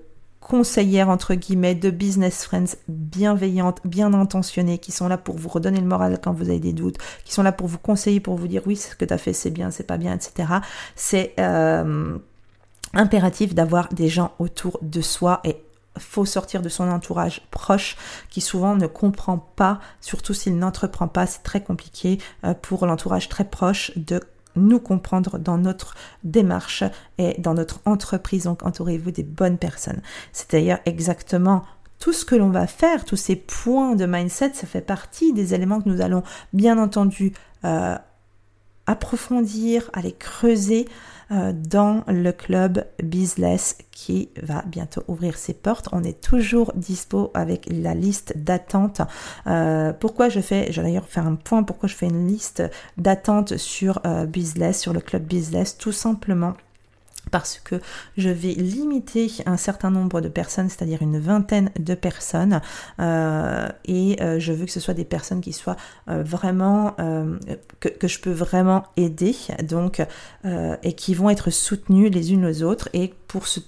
conseillères 0.48 1.10
entre 1.10 1.34
guillemets, 1.34 1.74
de 1.74 1.90
business 1.90 2.44
friends 2.44 2.76
bienveillantes, 2.88 3.80
bien 3.84 4.14
intentionnées, 4.14 4.78
qui 4.78 4.92
sont 4.92 5.06
là 5.06 5.18
pour 5.18 5.36
vous 5.36 5.48
redonner 5.48 5.80
le 5.80 5.86
moral 5.86 6.18
quand 6.22 6.32
vous 6.32 6.48
avez 6.48 6.58
des 6.58 6.72
doutes, 6.72 6.96
qui 7.24 7.32
sont 7.32 7.42
là 7.42 7.52
pour 7.52 7.66
vous 7.66 7.78
conseiller, 7.78 8.20
pour 8.20 8.34
vous 8.34 8.48
dire 8.48 8.62
oui, 8.66 8.76
ce 8.76 8.96
que 8.96 9.04
tu 9.04 9.12
as 9.12 9.18
fait 9.18 9.32
c'est 9.32 9.50
bien, 9.50 9.70
c'est 9.70 9.86
pas 9.86 9.98
bien, 9.98 10.14
etc. 10.14 10.48
C'est 10.96 11.34
euh, 11.38 12.18
impératif 12.94 13.54
d'avoir 13.54 13.88
des 13.90 14.08
gens 14.08 14.32
autour 14.38 14.78
de 14.82 15.00
soi 15.00 15.40
et 15.44 15.56
faut 15.98 16.24
sortir 16.24 16.62
de 16.62 16.68
son 16.68 16.88
entourage 16.88 17.42
proche 17.50 17.96
qui 18.30 18.40
souvent 18.40 18.76
ne 18.76 18.86
comprend 18.86 19.38
pas, 19.38 19.80
surtout 20.00 20.32
s'il 20.32 20.56
n'entreprend 20.56 21.08
pas, 21.08 21.26
c'est 21.26 21.42
très 21.42 21.62
compliqué 21.62 22.18
euh, 22.44 22.54
pour 22.54 22.86
l'entourage 22.86 23.28
très 23.28 23.44
proche 23.44 23.92
de 23.96 24.22
nous 24.58 24.80
comprendre 24.80 25.38
dans 25.38 25.58
notre 25.58 25.94
démarche 26.24 26.84
et 27.18 27.40
dans 27.40 27.54
notre 27.54 27.80
entreprise. 27.84 28.44
Donc 28.44 28.64
entourez-vous 28.64 29.10
des 29.10 29.22
bonnes 29.22 29.58
personnes. 29.58 30.02
C'est 30.32 30.50
d'ailleurs 30.52 30.80
exactement 30.86 31.64
tout 31.98 32.12
ce 32.12 32.24
que 32.24 32.36
l'on 32.36 32.50
va 32.50 32.66
faire, 32.66 33.04
tous 33.04 33.16
ces 33.16 33.36
points 33.36 33.96
de 33.96 34.06
mindset, 34.06 34.52
ça 34.54 34.66
fait 34.66 34.80
partie 34.80 35.32
des 35.32 35.54
éléments 35.54 35.80
que 35.80 35.88
nous 35.88 36.00
allons 36.00 36.22
bien 36.52 36.78
entendu 36.78 37.32
euh, 37.64 37.96
approfondir, 38.88 39.90
aller 39.92 40.12
creuser 40.12 40.88
euh, 41.30 41.52
dans 41.52 42.04
le 42.08 42.32
club 42.32 42.86
Bizless 43.02 43.76
qui 43.90 44.30
va 44.42 44.62
bientôt 44.66 45.02
ouvrir 45.08 45.36
ses 45.36 45.52
portes. 45.52 45.88
On 45.92 46.02
est 46.02 46.22
toujours 46.22 46.72
dispo 46.74 47.30
avec 47.34 47.68
la 47.70 47.94
liste 47.94 48.32
d'attente. 48.38 49.02
Euh, 49.46 49.92
pourquoi 49.92 50.30
je 50.30 50.40
fais, 50.40 50.72
je 50.72 50.80
vais 50.80 50.88
d'ailleurs 50.88 51.06
faire 51.06 51.26
un 51.26 51.34
point, 51.34 51.62
pourquoi 51.64 51.86
je 51.86 51.94
fais 51.94 52.06
une 52.06 52.26
liste 52.26 52.62
d'attente 52.96 53.58
sur 53.58 54.00
euh, 54.06 54.24
Bizless, 54.24 54.80
sur 54.80 54.94
le 54.94 55.00
club 55.00 55.24
Bizless, 55.24 55.76
tout 55.76 55.92
simplement 55.92 56.54
parce 57.30 57.60
que 57.62 57.76
je 58.16 58.28
vais 58.28 58.52
limiter 58.52 59.30
un 59.46 59.56
certain 59.56 59.90
nombre 59.90 60.20
de 60.20 60.28
personnes, 60.28 60.68
c'est-à-dire 60.68 61.02
une 61.02 61.18
vingtaine 61.18 61.70
de 61.78 61.94
personnes, 61.94 62.60
euh, 63.00 63.68
et 63.84 64.22
euh, 64.22 64.38
je 64.38 64.52
veux 64.52 64.66
que 64.66 64.72
ce 64.72 64.80
soit 64.80 64.94
des 64.94 65.04
personnes 65.04 65.40
qui 65.40 65.52
soient 65.52 65.76
euh, 66.08 66.22
vraiment, 66.22 66.96
que, 67.80 67.88
que, 67.88 68.08
je 68.08 68.20
peux 68.20 68.32
vraiment 68.32 68.84
aider, 68.96 69.34
donc, 69.62 70.02
et 70.44 70.92
qui 70.94 71.14
vont 71.14 71.30
être 71.30 71.50
soutenues 71.50 72.08
les 72.08 72.32
unes 72.32 72.46
aux 72.46 72.62
autres, 72.62 72.88
et 72.92 73.14
pour 73.28 73.46
ce 73.46 73.60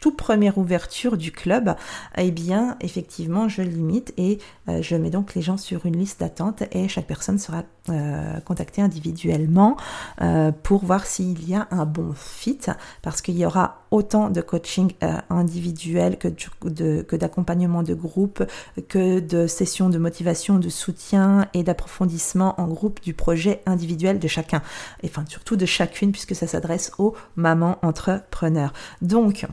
toute 0.00 0.16
première 0.16 0.58
ouverture 0.58 1.16
du 1.16 1.30
club, 1.30 1.74
eh 2.16 2.30
bien, 2.30 2.76
effectivement, 2.80 3.48
je 3.48 3.62
limite 3.62 4.14
et 4.16 4.38
euh, 4.68 4.80
je 4.82 4.96
mets 4.96 5.10
donc 5.10 5.34
les 5.34 5.42
gens 5.42 5.58
sur 5.58 5.84
une 5.84 5.96
liste 5.96 6.20
d'attente 6.20 6.62
et 6.72 6.88
chaque 6.88 7.06
personne 7.06 7.38
sera 7.38 7.64
euh, 7.90 8.40
contactée 8.40 8.80
individuellement 8.80 9.76
euh, 10.22 10.52
pour 10.52 10.84
voir 10.84 11.06
s'il 11.06 11.48
y 11.48 11.54
a 11.54 11.68
un 11.70 11.84
bon 11.84 12.12
fit 12.14 12.60
parce 13.02 13.20
qu'il 13.20 13.36
y 13.36 13.44
aura 13.44 13.82
autant 13.90 14.30
de 14.30 14.40
coaching 14.40 14.92
individuel 15.30 16.16
que, 16.16 16.28
que 16.28 17.16
d'accompagnement 17.16 17.82
de 17.82 17.94
groupe, 17.94 18.44
que 18.88 19.18
de 19.18 19.48
sessions 19.48 19.88
de 19.88 19.98
motivation, 19.98 20.58
de 20.58 20.68
soutien 20.68 21.48
et 21.54 21.64
d'approfondissement 21.64 22.58
en 22.60 22.68
groupe 22.68 23.02
du 23.02 23.14
projet 23.14 23.62
individuel 23.66 24.20
de 24.20 24.28
chacun. 24.28 24.62
Et 25.02 25.08
enfin, 25.08 25.24
surtout 25.28 25.56
de 25.56 25.66
chacune 25.66 26.12
puisque 26.12 26.36
ça 26.36 26.46
s'adresse 26.46 26.92
aux 26.98 27.16
mamans 27.34 27.78
entrepreneurs. 27.82 28.72
Donc, 29.02 29.46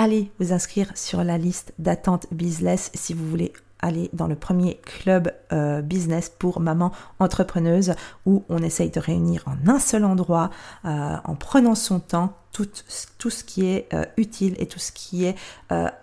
allez 0.00 0.30
vous 0.40 0.54
inscrire 0.54 0.90
sur 0.94 1.22
la 1.22 1.36
liste 1.36 1.74
d'attente 1.78 2.26
Bizless 2.32 2.90
si 2.94 3.12
vous 3.12 3.28
voulez 3.28 3.52
aller 3.80 4.08
dans 4.14 4.26
le 4.26 4.34
premier 4.34 4.76
club 4.76 5.30
euh, 5.52 5.82
business 5.82 6.32
pour 6.38 6.60
maman 6.60 6.90
entrepreneuse 7.18 7.92
où 8.24 8.44
on 8.48 8.62
essaye 8.62 8.88
de 8.88 8.98
réunir 8.98 9.44
en 9.46 9.70
un 9.70 9.78
seul 9.78 10.04
endroit, 10.04 10.48
euh, 10.86 11.16
en 11.22 11.34
prenant 11.34 11.74
son 11.74 12.00
temps, 12.00 12.34
tout, 12.52 12.68
tout 13.18 13.28
ce 13.28 13.44
qui 13.44 13.66
est 13.66 13.88
euh, 13.92 14.06
utile 14.16 14.54
et 14.58 14.66
tout 14.66 14.78
ce 14.78 14.90
qui 14.90 15.24
est 15.24 15.36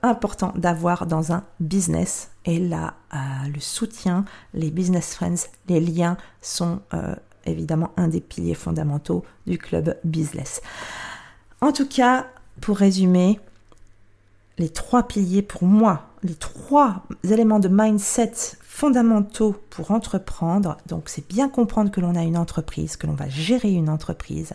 important 0.04 0.54
d'avoir 0.56 1.08
dans 1.08 1.34
un 1.34 1.44
business. 1.60 2.30
Et 2.46 2.60
là, 2.60 2.94
le 3.12 3.60
soutien, 3.60 4.26
les 4.54 4.72
business 4.72 5.16
friends, 5.16 5.50
les 5.68 5.82
liens 5.82 6.18
sont 6.42 6.80
évidemment 7.46 7.92
un 7.98 8.08
des 8.08 8.22
piliers 8.22 8.54
fondamentaux 8.54 9.26
du 9.46 9.58
club 9.58 9.98
business. 10.06 10.62
En 11.60 11.74
tout 11.74 11.88
cas, 11.88 12.28
pour 12.62 12.78
résumer, 12.78 13.40
les 14.58 14.70
trois 14.70 15.04
piliers 15.04 15.42
pour 15.42 15.64
moi, 15.64 16.10
les 16.24 16.36
trois 16.36 17.04
éléments 17.30 17.60
de 17.60 17.68
mindset 17.68 18.34
fondamentaux 18.78 19.56
pour 19.72 19.90
entreprendre. 19.90 20.78
Donc 20.86 21.10
c'est 21.10 21.28
bien 21.28 21.50
comprendre 21.50 21.90
que 21.90 22.00
l'on 22.00 22.16
a 22.16 22.22
une 22.22 22.38
entreprise, 22.38 22.96
que 22.96 23.08
l'on 23.08 23.14
va 23.16 23.28
gérer 23.28 23.72
une 23.72 23.90
entreprise. 23.90 24.54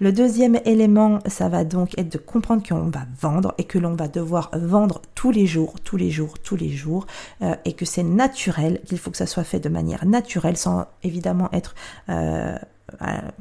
Le 0.00 0.12
deuxième 0.12 0.58
élément, 0.64 1.20
ça 1.26 1.48
va 1.48 1.62
donc 1.62 1.96
être 1.96 2.10
de 2.10 2.18
comprendre 2.18 2.66
qu'on 2.66 2.90
va 2.90 3.06
vendre 3.20 3.54
et 3.58 3.64
que 3.64 3.78
l'on 3.78 3.94
va 3.94 4.08
devoir 4.08 4.50
vendre 4.52 5.00
tous 5.14 5.30
les 5.30 5.46
jours, 5.46 5.74
tous 5.84 5.96
les 5.96 6.10
jours, 6.10 6.40
tous 6.40 6.56
les 6.56 6.70
jours, 6.70 7.06
euh, 7.42 7.54
et 7.64 7.74
que 7.74 7.84
c'est 7.84 8.02
naturel, 8.02 8.80
qu'il 8.84 8.98
faut 8.98 9.12
que 9.12 9.16
ça 9.16 9.26
soit 9.26 9.44
fait 9.44 9.60
de 9.60 9.68
manière 9.68 10.06
naturelle, 10.06 10.56
sans 10.56 10.86
évidemment 11.04 11.48
être 11.52 11.76
euh, 12.08 12.58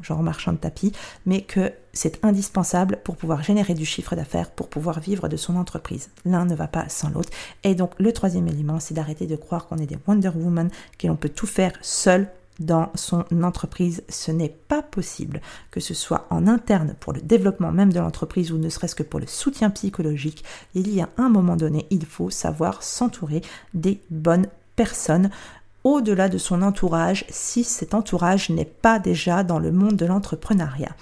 genre 0.02 0.24
marchand 0.24 0.54
de 0.54 0.58
tapis, 0.58 0.92
mais 1.26 1.42
que 1.42 1.72
c'est 1.94 2.24
indispensable 2.24 3.00
pour 3.04 3.18
pouvoir 3.18 3.44
générer 3.44 3.74
du 3.74 3.86
chiffre 3.86 4.16
d'affaires, 4.16 4.52
pour 4.52 4.70
pouvoir 4.70 5.00
vivre 5.00 5.28
de 5.28 5.38
son 5.38 5.56
entreprise. 5.56 6.10
L'un 6.26 6.46
ne 6.46 6.56
va 6.56 6.68
pas 6.68 6.90
sans 6.90 7.10
l'autre. 7.10 7.30
Et 7.64 7.76
donc 7.76 7.92
le 7.98 8.14
troisième 8.14 8.48
élément, 8.48 8.80
c'est 8.80 8.94
d'arrêter 8.94 9.28
de 9.28 9.36
croire 9.36 9.68
qu'on 9.68 9.78
est 9.78 9.88
des 9.88 9.98
Wonder 10.08 10.32
Woman, 10.36 10.70
que 10.98 11.08
l'on 11.08 11.16
peut 11.16 11.30
tout 11.30 11.48
faire 11.48 11.74
seul 11.82 12.28
dans 12.60 12.92
son 12.96 13.26
entreprise. 13.44 14.04
Ce 14.10 14.32
n'est 14.32 14.50
pas 14.50 14.82
possible, 14.82 15.42
que 15.72 15.80
ce 15.80 15.94
soit 15.94 16.28
en 16.30 16.48
interne 16.48 16.96
pour 17.00 17.14
le 17.14 17.22
développement 17.22 17.72
même 17.72 17.92
de 17.92 18.00
l'entreprise 18.00 18.52
ou 18.52 18.58
ne 18.58 18.70
serait-ce 18.70 18.96
que 18.96 19.04
pour 19.04 19.20
le 19.20 19.28
soutien 19.28 19.70
psychologique. 19.70 20.44
Il 20.76 20.94
y 20.94 21.02
a 21.02 21.10
un 21.18 21.30
moment 21.30 21.56
donné, 21.56 21.88
il 21.90 22.06
faut 22.06 22.30
savoir 22.30 22.84
s'entourer 22.84 23.42
des 23.74 24.02
bonnes 24.10 24.48
personnes 24.76 25.30
au-delà 25.84 26.30
de 26.30 26.38
son 26.38 26.62
entourage 26.62 27.26
si 27.30 27.64
cet 27.64 27.94
entourage 27.94 28.50
n'est 28.50 28.66
pas 28.66 29.00
déjà 29.00 29.44
dans 29.44 29.60
le 29.60 29.72
monde 29.72 29.96
de 29.96 30.06
l'entrepreneuriat. 30.06 30.96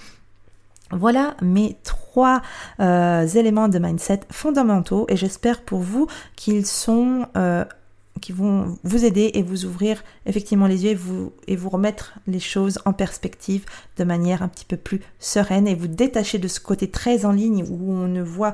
Voilà 0.92 1.36
mes 1.42 1.78
trois 1.84 2.42
euh, 2.80 3.28
éléments 3.28 3.68
de 3.68 3.78
mindset 3.78 4.22
fondamentaux 4.32 5.06
et 5.08 5.16
j'espère 5.16 5.62
pour 5.62 5.80
vous 5.80 6.08
qu'ils 6.36 6.66
sont 6.66 7.28
euh, 7.38 7.64
vont 8.30 8.78
vous 8.84 9.06
aider 9.06 9.32
et 9.34 9.42
vous 9.42 9.66
ouvrir 9.66 10.04
effectivement 10.26 10.68
les 10.68 10.84
yeux 10.84 10.92
et 10.92 10.96
vous, 10.96 11.32
et 11.48 11.56
vous 11.56 11.70
remettre 11.70 12.14
les 12.28 12.40
choses 12.40 12.80
en 12.86 12.94
perspective 12.94 13.66
de 13.98 14.04
manière 14.04 14.44
un 14.44 14.48
petit 14.48 14.66
peu 14.66 14.78
plus 14.78 15.02
sereine 15.20 15.68
et 15.68 15.76
vous 15.76 15.88
détacher 15.88 16.38
de 16.38 16.48
ce 16.48 16.60
côté 16.60 16.90
très 16.90 17.26
en 17.26 17.32
ligne 17.32 17.64
où 17.70 17.94
on 17.94 18.08
ne 18.08 18.22
voit 18.22 18.54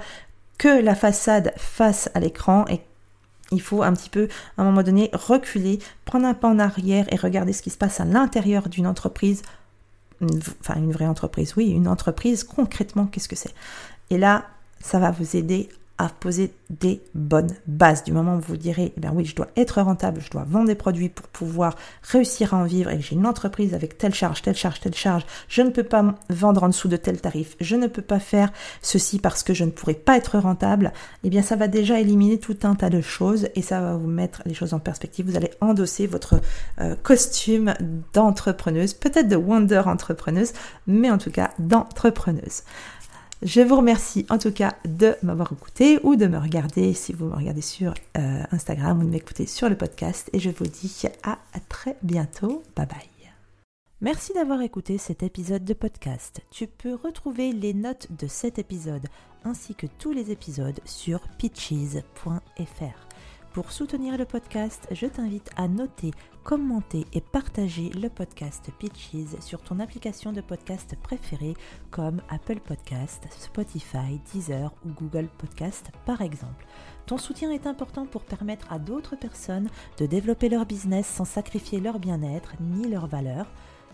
que 0.58 0.82
la 0.82 0.96
façade 0.96 1.54
face 1.58 2.10
à 2.14 2.20
l'écran 2.20 2.66
et 2.70 2.82
il 3.52 3.62
faut 3.62 3.84
un 3.84 3.94
petit 3.94 4.10
peu, 4.10 4.28
à 4.58 4.62
un 4.62 4.66
moment 4.66 4.84
donné, 4.84 5.10
reculer, 5.14 5.80
prendre 6.06 6.26
un 6.26 6.34
pas 6.34 6.48
en 6.48 6.60
arrière 6.60 7.12
et 7.14 7.16
regarder 7.16 7.54
ce 7.54 7.62
qui 7.62 7.70
se 7.70 7.78
passe 7.78 8.00
à 8.00 8.06
l'intérieur 8.06 8.70
d'une 8.70 8.88
entreprise. 8.88 9.44
enfin, 10.22 10.76
une 10.78 10.92
vraie 10.92 11.08
entreprise, 11.08 11.54
oui, 11.56 11.70
une 11.70 11.88
entreprise, 11.88 12.44
concrètement, 12.44 13.06
qu'est-ce 13.06 13.30
que 13.30 13.36
c'est? 13.36 13.54
Et 14.10 14.18
là, 14.18 14.46
ça 14.80 15.00
va 15.00 15.12
vous 15.12 15.36
aider 15.36 15.70
à 15.98 16.10
poser 16.10 16.54
des 16.70 17.02
bonnes 17.14 17.54
bases. 17.68 18.04
Du 18.04 18.12
moment 18.12 18.36
où 18.36 18.42
vous 18.42 18.58
direz, 18.58 18.94
eh 18.96 19.00
bien 19.00 19.12
oui, 19.14 19.26
je 19.26 19.36
dois 19.36 19.48
être 19.56 19.82
rentable, 19.82 20.20
je 20.20 20.30
dois 20.30 20.44
vendre 20.44 20.68
des 20.68 20.76
produits 20.76 21.10
pour 21.10 21.28
pouvoir 21.28 21.76
réussir 22.02 22.54
à 22.54 22.58
en 22.58 22.66
vivre 22.66 22.92
et 22.92 23.00
j'ai 23.00 23.16
une 23.16 23.26
entreprise 23.26 23.74
avec 23.74 23.98
telle 23.98 24.14
charge, 24.14 24.42
telle 24.42 24.56
charge, 24.56 24.82
telle 24.82 24.96
charge, 24.96 25.26
je 25.48 25.62
ne 25.62 25.70
peux 25.70 25.84
pas 25.84 26.16
vendre 26.30 26.64
en 26.64 26.68
dessous 26.70 26.90
de 26.90 26.98
tel 26.98 27.22
tarif, 27.22 27.56
je 27.62 27.76
ne 27.76 27.88
peux 27.88 28.02
pas 28.02 28.20
faire 28.20 28.52
ceci 28.82 29.20
parce 29.20 29.44
que 29.44 29.54
je 29.54 29.64
ne 29.64 29.72
pourrais 29.72 29.94
pas 29.94 30.18
être 30.18 30.38
rentable, 30.38 30.92
eh 31.24 31.30
bien 31.30 31.42
ça 31.42 31.56
va 31.56 31.68
déjà 31.68 32.00
éliminer 32.00 32.40
tout 32.40 32.58
un 32.64 32.76
tas 32.76 32.90
de 32.90 33.02
choses 33.02 33.48
et 33.56 33.62
ça 33.62 33.80
va 33.80 33.96
vous 33.96 34.08
mettre 34.08 34.42
les 34.46 34.54
choses 34.54 34.74
en 34.74 34.80
perspective. 34.80 35.30
Vous 35.30 35.38
allez 35.38 35.52
endosser 35.62 36.08
votre 36.08 36.42
euh, 36.82 36.96
costume 37.04 37.74
d'entrepreneuse, 38.14 38.94
peut-être 38.94 39.30
de 39.30 39.36
wonder 39.36 39.84
entrepreneuse, 39.86 40.52
mais 40.88 41.10
en 41.10 41.18
tout 41.18 41.32
cas 41.32 41.52
d'entrepreneuse. 41.60 42.64
Je 43.46 43.62
vous 43.62 43.76
remercie 43.76 44.26
en 44.32 44.40
tout 44.40 44.52
cas 44.52 44.74
de 44.86 45.16
m'avoir 45.22 45.54
écouté 45.54 46.00
ou 46.02 46.16
de 46.16 46.26
me 46.26 46.40
regarder 46.40 46.96
si 46.96 47.14
vous 47.14 47.28
me 47.28 47.36
regardez 47.36 47.62
sur 47.62 47.94
euh, 48.18 48.44
Instagram 48.50 49.00
ou 49.00 49.04
de 49.04 49.10
m'écouter 49.10 49.46
sur 49.46 49.70
le 49.70 49.78
podcast. 49.78 50.32
Et 50.34 50.40
je 50.40 50.50
vous 50.50 50.66
dis 50.66 51.04
à 51.22 51.38
très 51.70 51.96
bientôt. 52.02 52.64
Bye 52.76 52.88
bye. 52.88 53.32
Merci 54.02 54.34
d'avoir 54.34 54.62
écouté 54.62 54.98
cet 54.98 55.22
épisode 55.22 55.64
de 55.64 55.76
podcast. 55.76 56.42
Tu 56.50 56.66
peux 56.66 56.96
retrouver 56.96 57.52
les 57.52 57.76
notes 57.76 58.08
de 58.18 58.26
cet 58.26 58.58
épisode 58.58 59.06
ainsi 59.44 59.76
que 59.76 59.86
tous 60.00 60.12
les 60.12 60.32
épisodes 60.32 60.80
sur 60.84 61.20
pitches.fr. 61.38 63.15
Pour 63.56 63.72
soutenir 63.72 64.18
le 64.18 64.26
podcast, 64.26 64.86
je 64.92 65.06
t'invite 65.06 65.50
à 65.56 65.70
noter, 65.70 66.12
commenter 66.44 67.06
et 67.14 67.22
partager 67.22 67.90
le 67.92 68.10
podcast 68.10 68.70
Pitches 68.78 69.40
sur 69.40 69.62
ton 69.62 69.80
application 69.80 70.34
de 70.34 70.42
podcast 70.42 70.98
préférée 71.02 71.54
comme 71.90 72.22
Apple 72.28 72.60
Podcast, 72.60 73.24
Spotify, 73.30 74.20
Deezer 74.34 74.74
ou 74.86 74.90
Google 74.90 75.30
Podcast 75.38 75.90
par 76.06 76.22
exemple. 76.22 76.68
Ton 77.06 77.18
soutien 77.18 77.50
est 77.50 77.66
important 77.66 78.06
pour 78.06 78.26
permettre 78.26 78.74
à 78.74 78.78
d'autres 78.78 79.16
personnes 79.16 79.70
de 80.00 80.06
développer 80.06 80.50
leur 80.50 80.66
business 80.66 81.08
sans 81.08 81.24
sacrifier 81.24 81.80
leur 81.80 81.98
bien-être 82.00 82.56
ni 82.60 82.90
leur 82.90 83.08
valeur. 83.08 83.48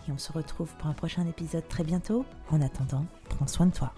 Et 0.08 0.10
on 0.10 0.18
se 0.18 0.32
retrouve 0.32 0.74
pour 0.74 0.88
un 0.88 0.94
prochain 0.94 1.24
épisode 1.28 1.68
très 1.68 1.84
bientôt. 1.84 2.24
En 2.50 2.60
attendant, 2.62 3.06
prends 3.28 3.46
soin 3.46 3.66
de 3.66 3.72
toi. 3.72 3.94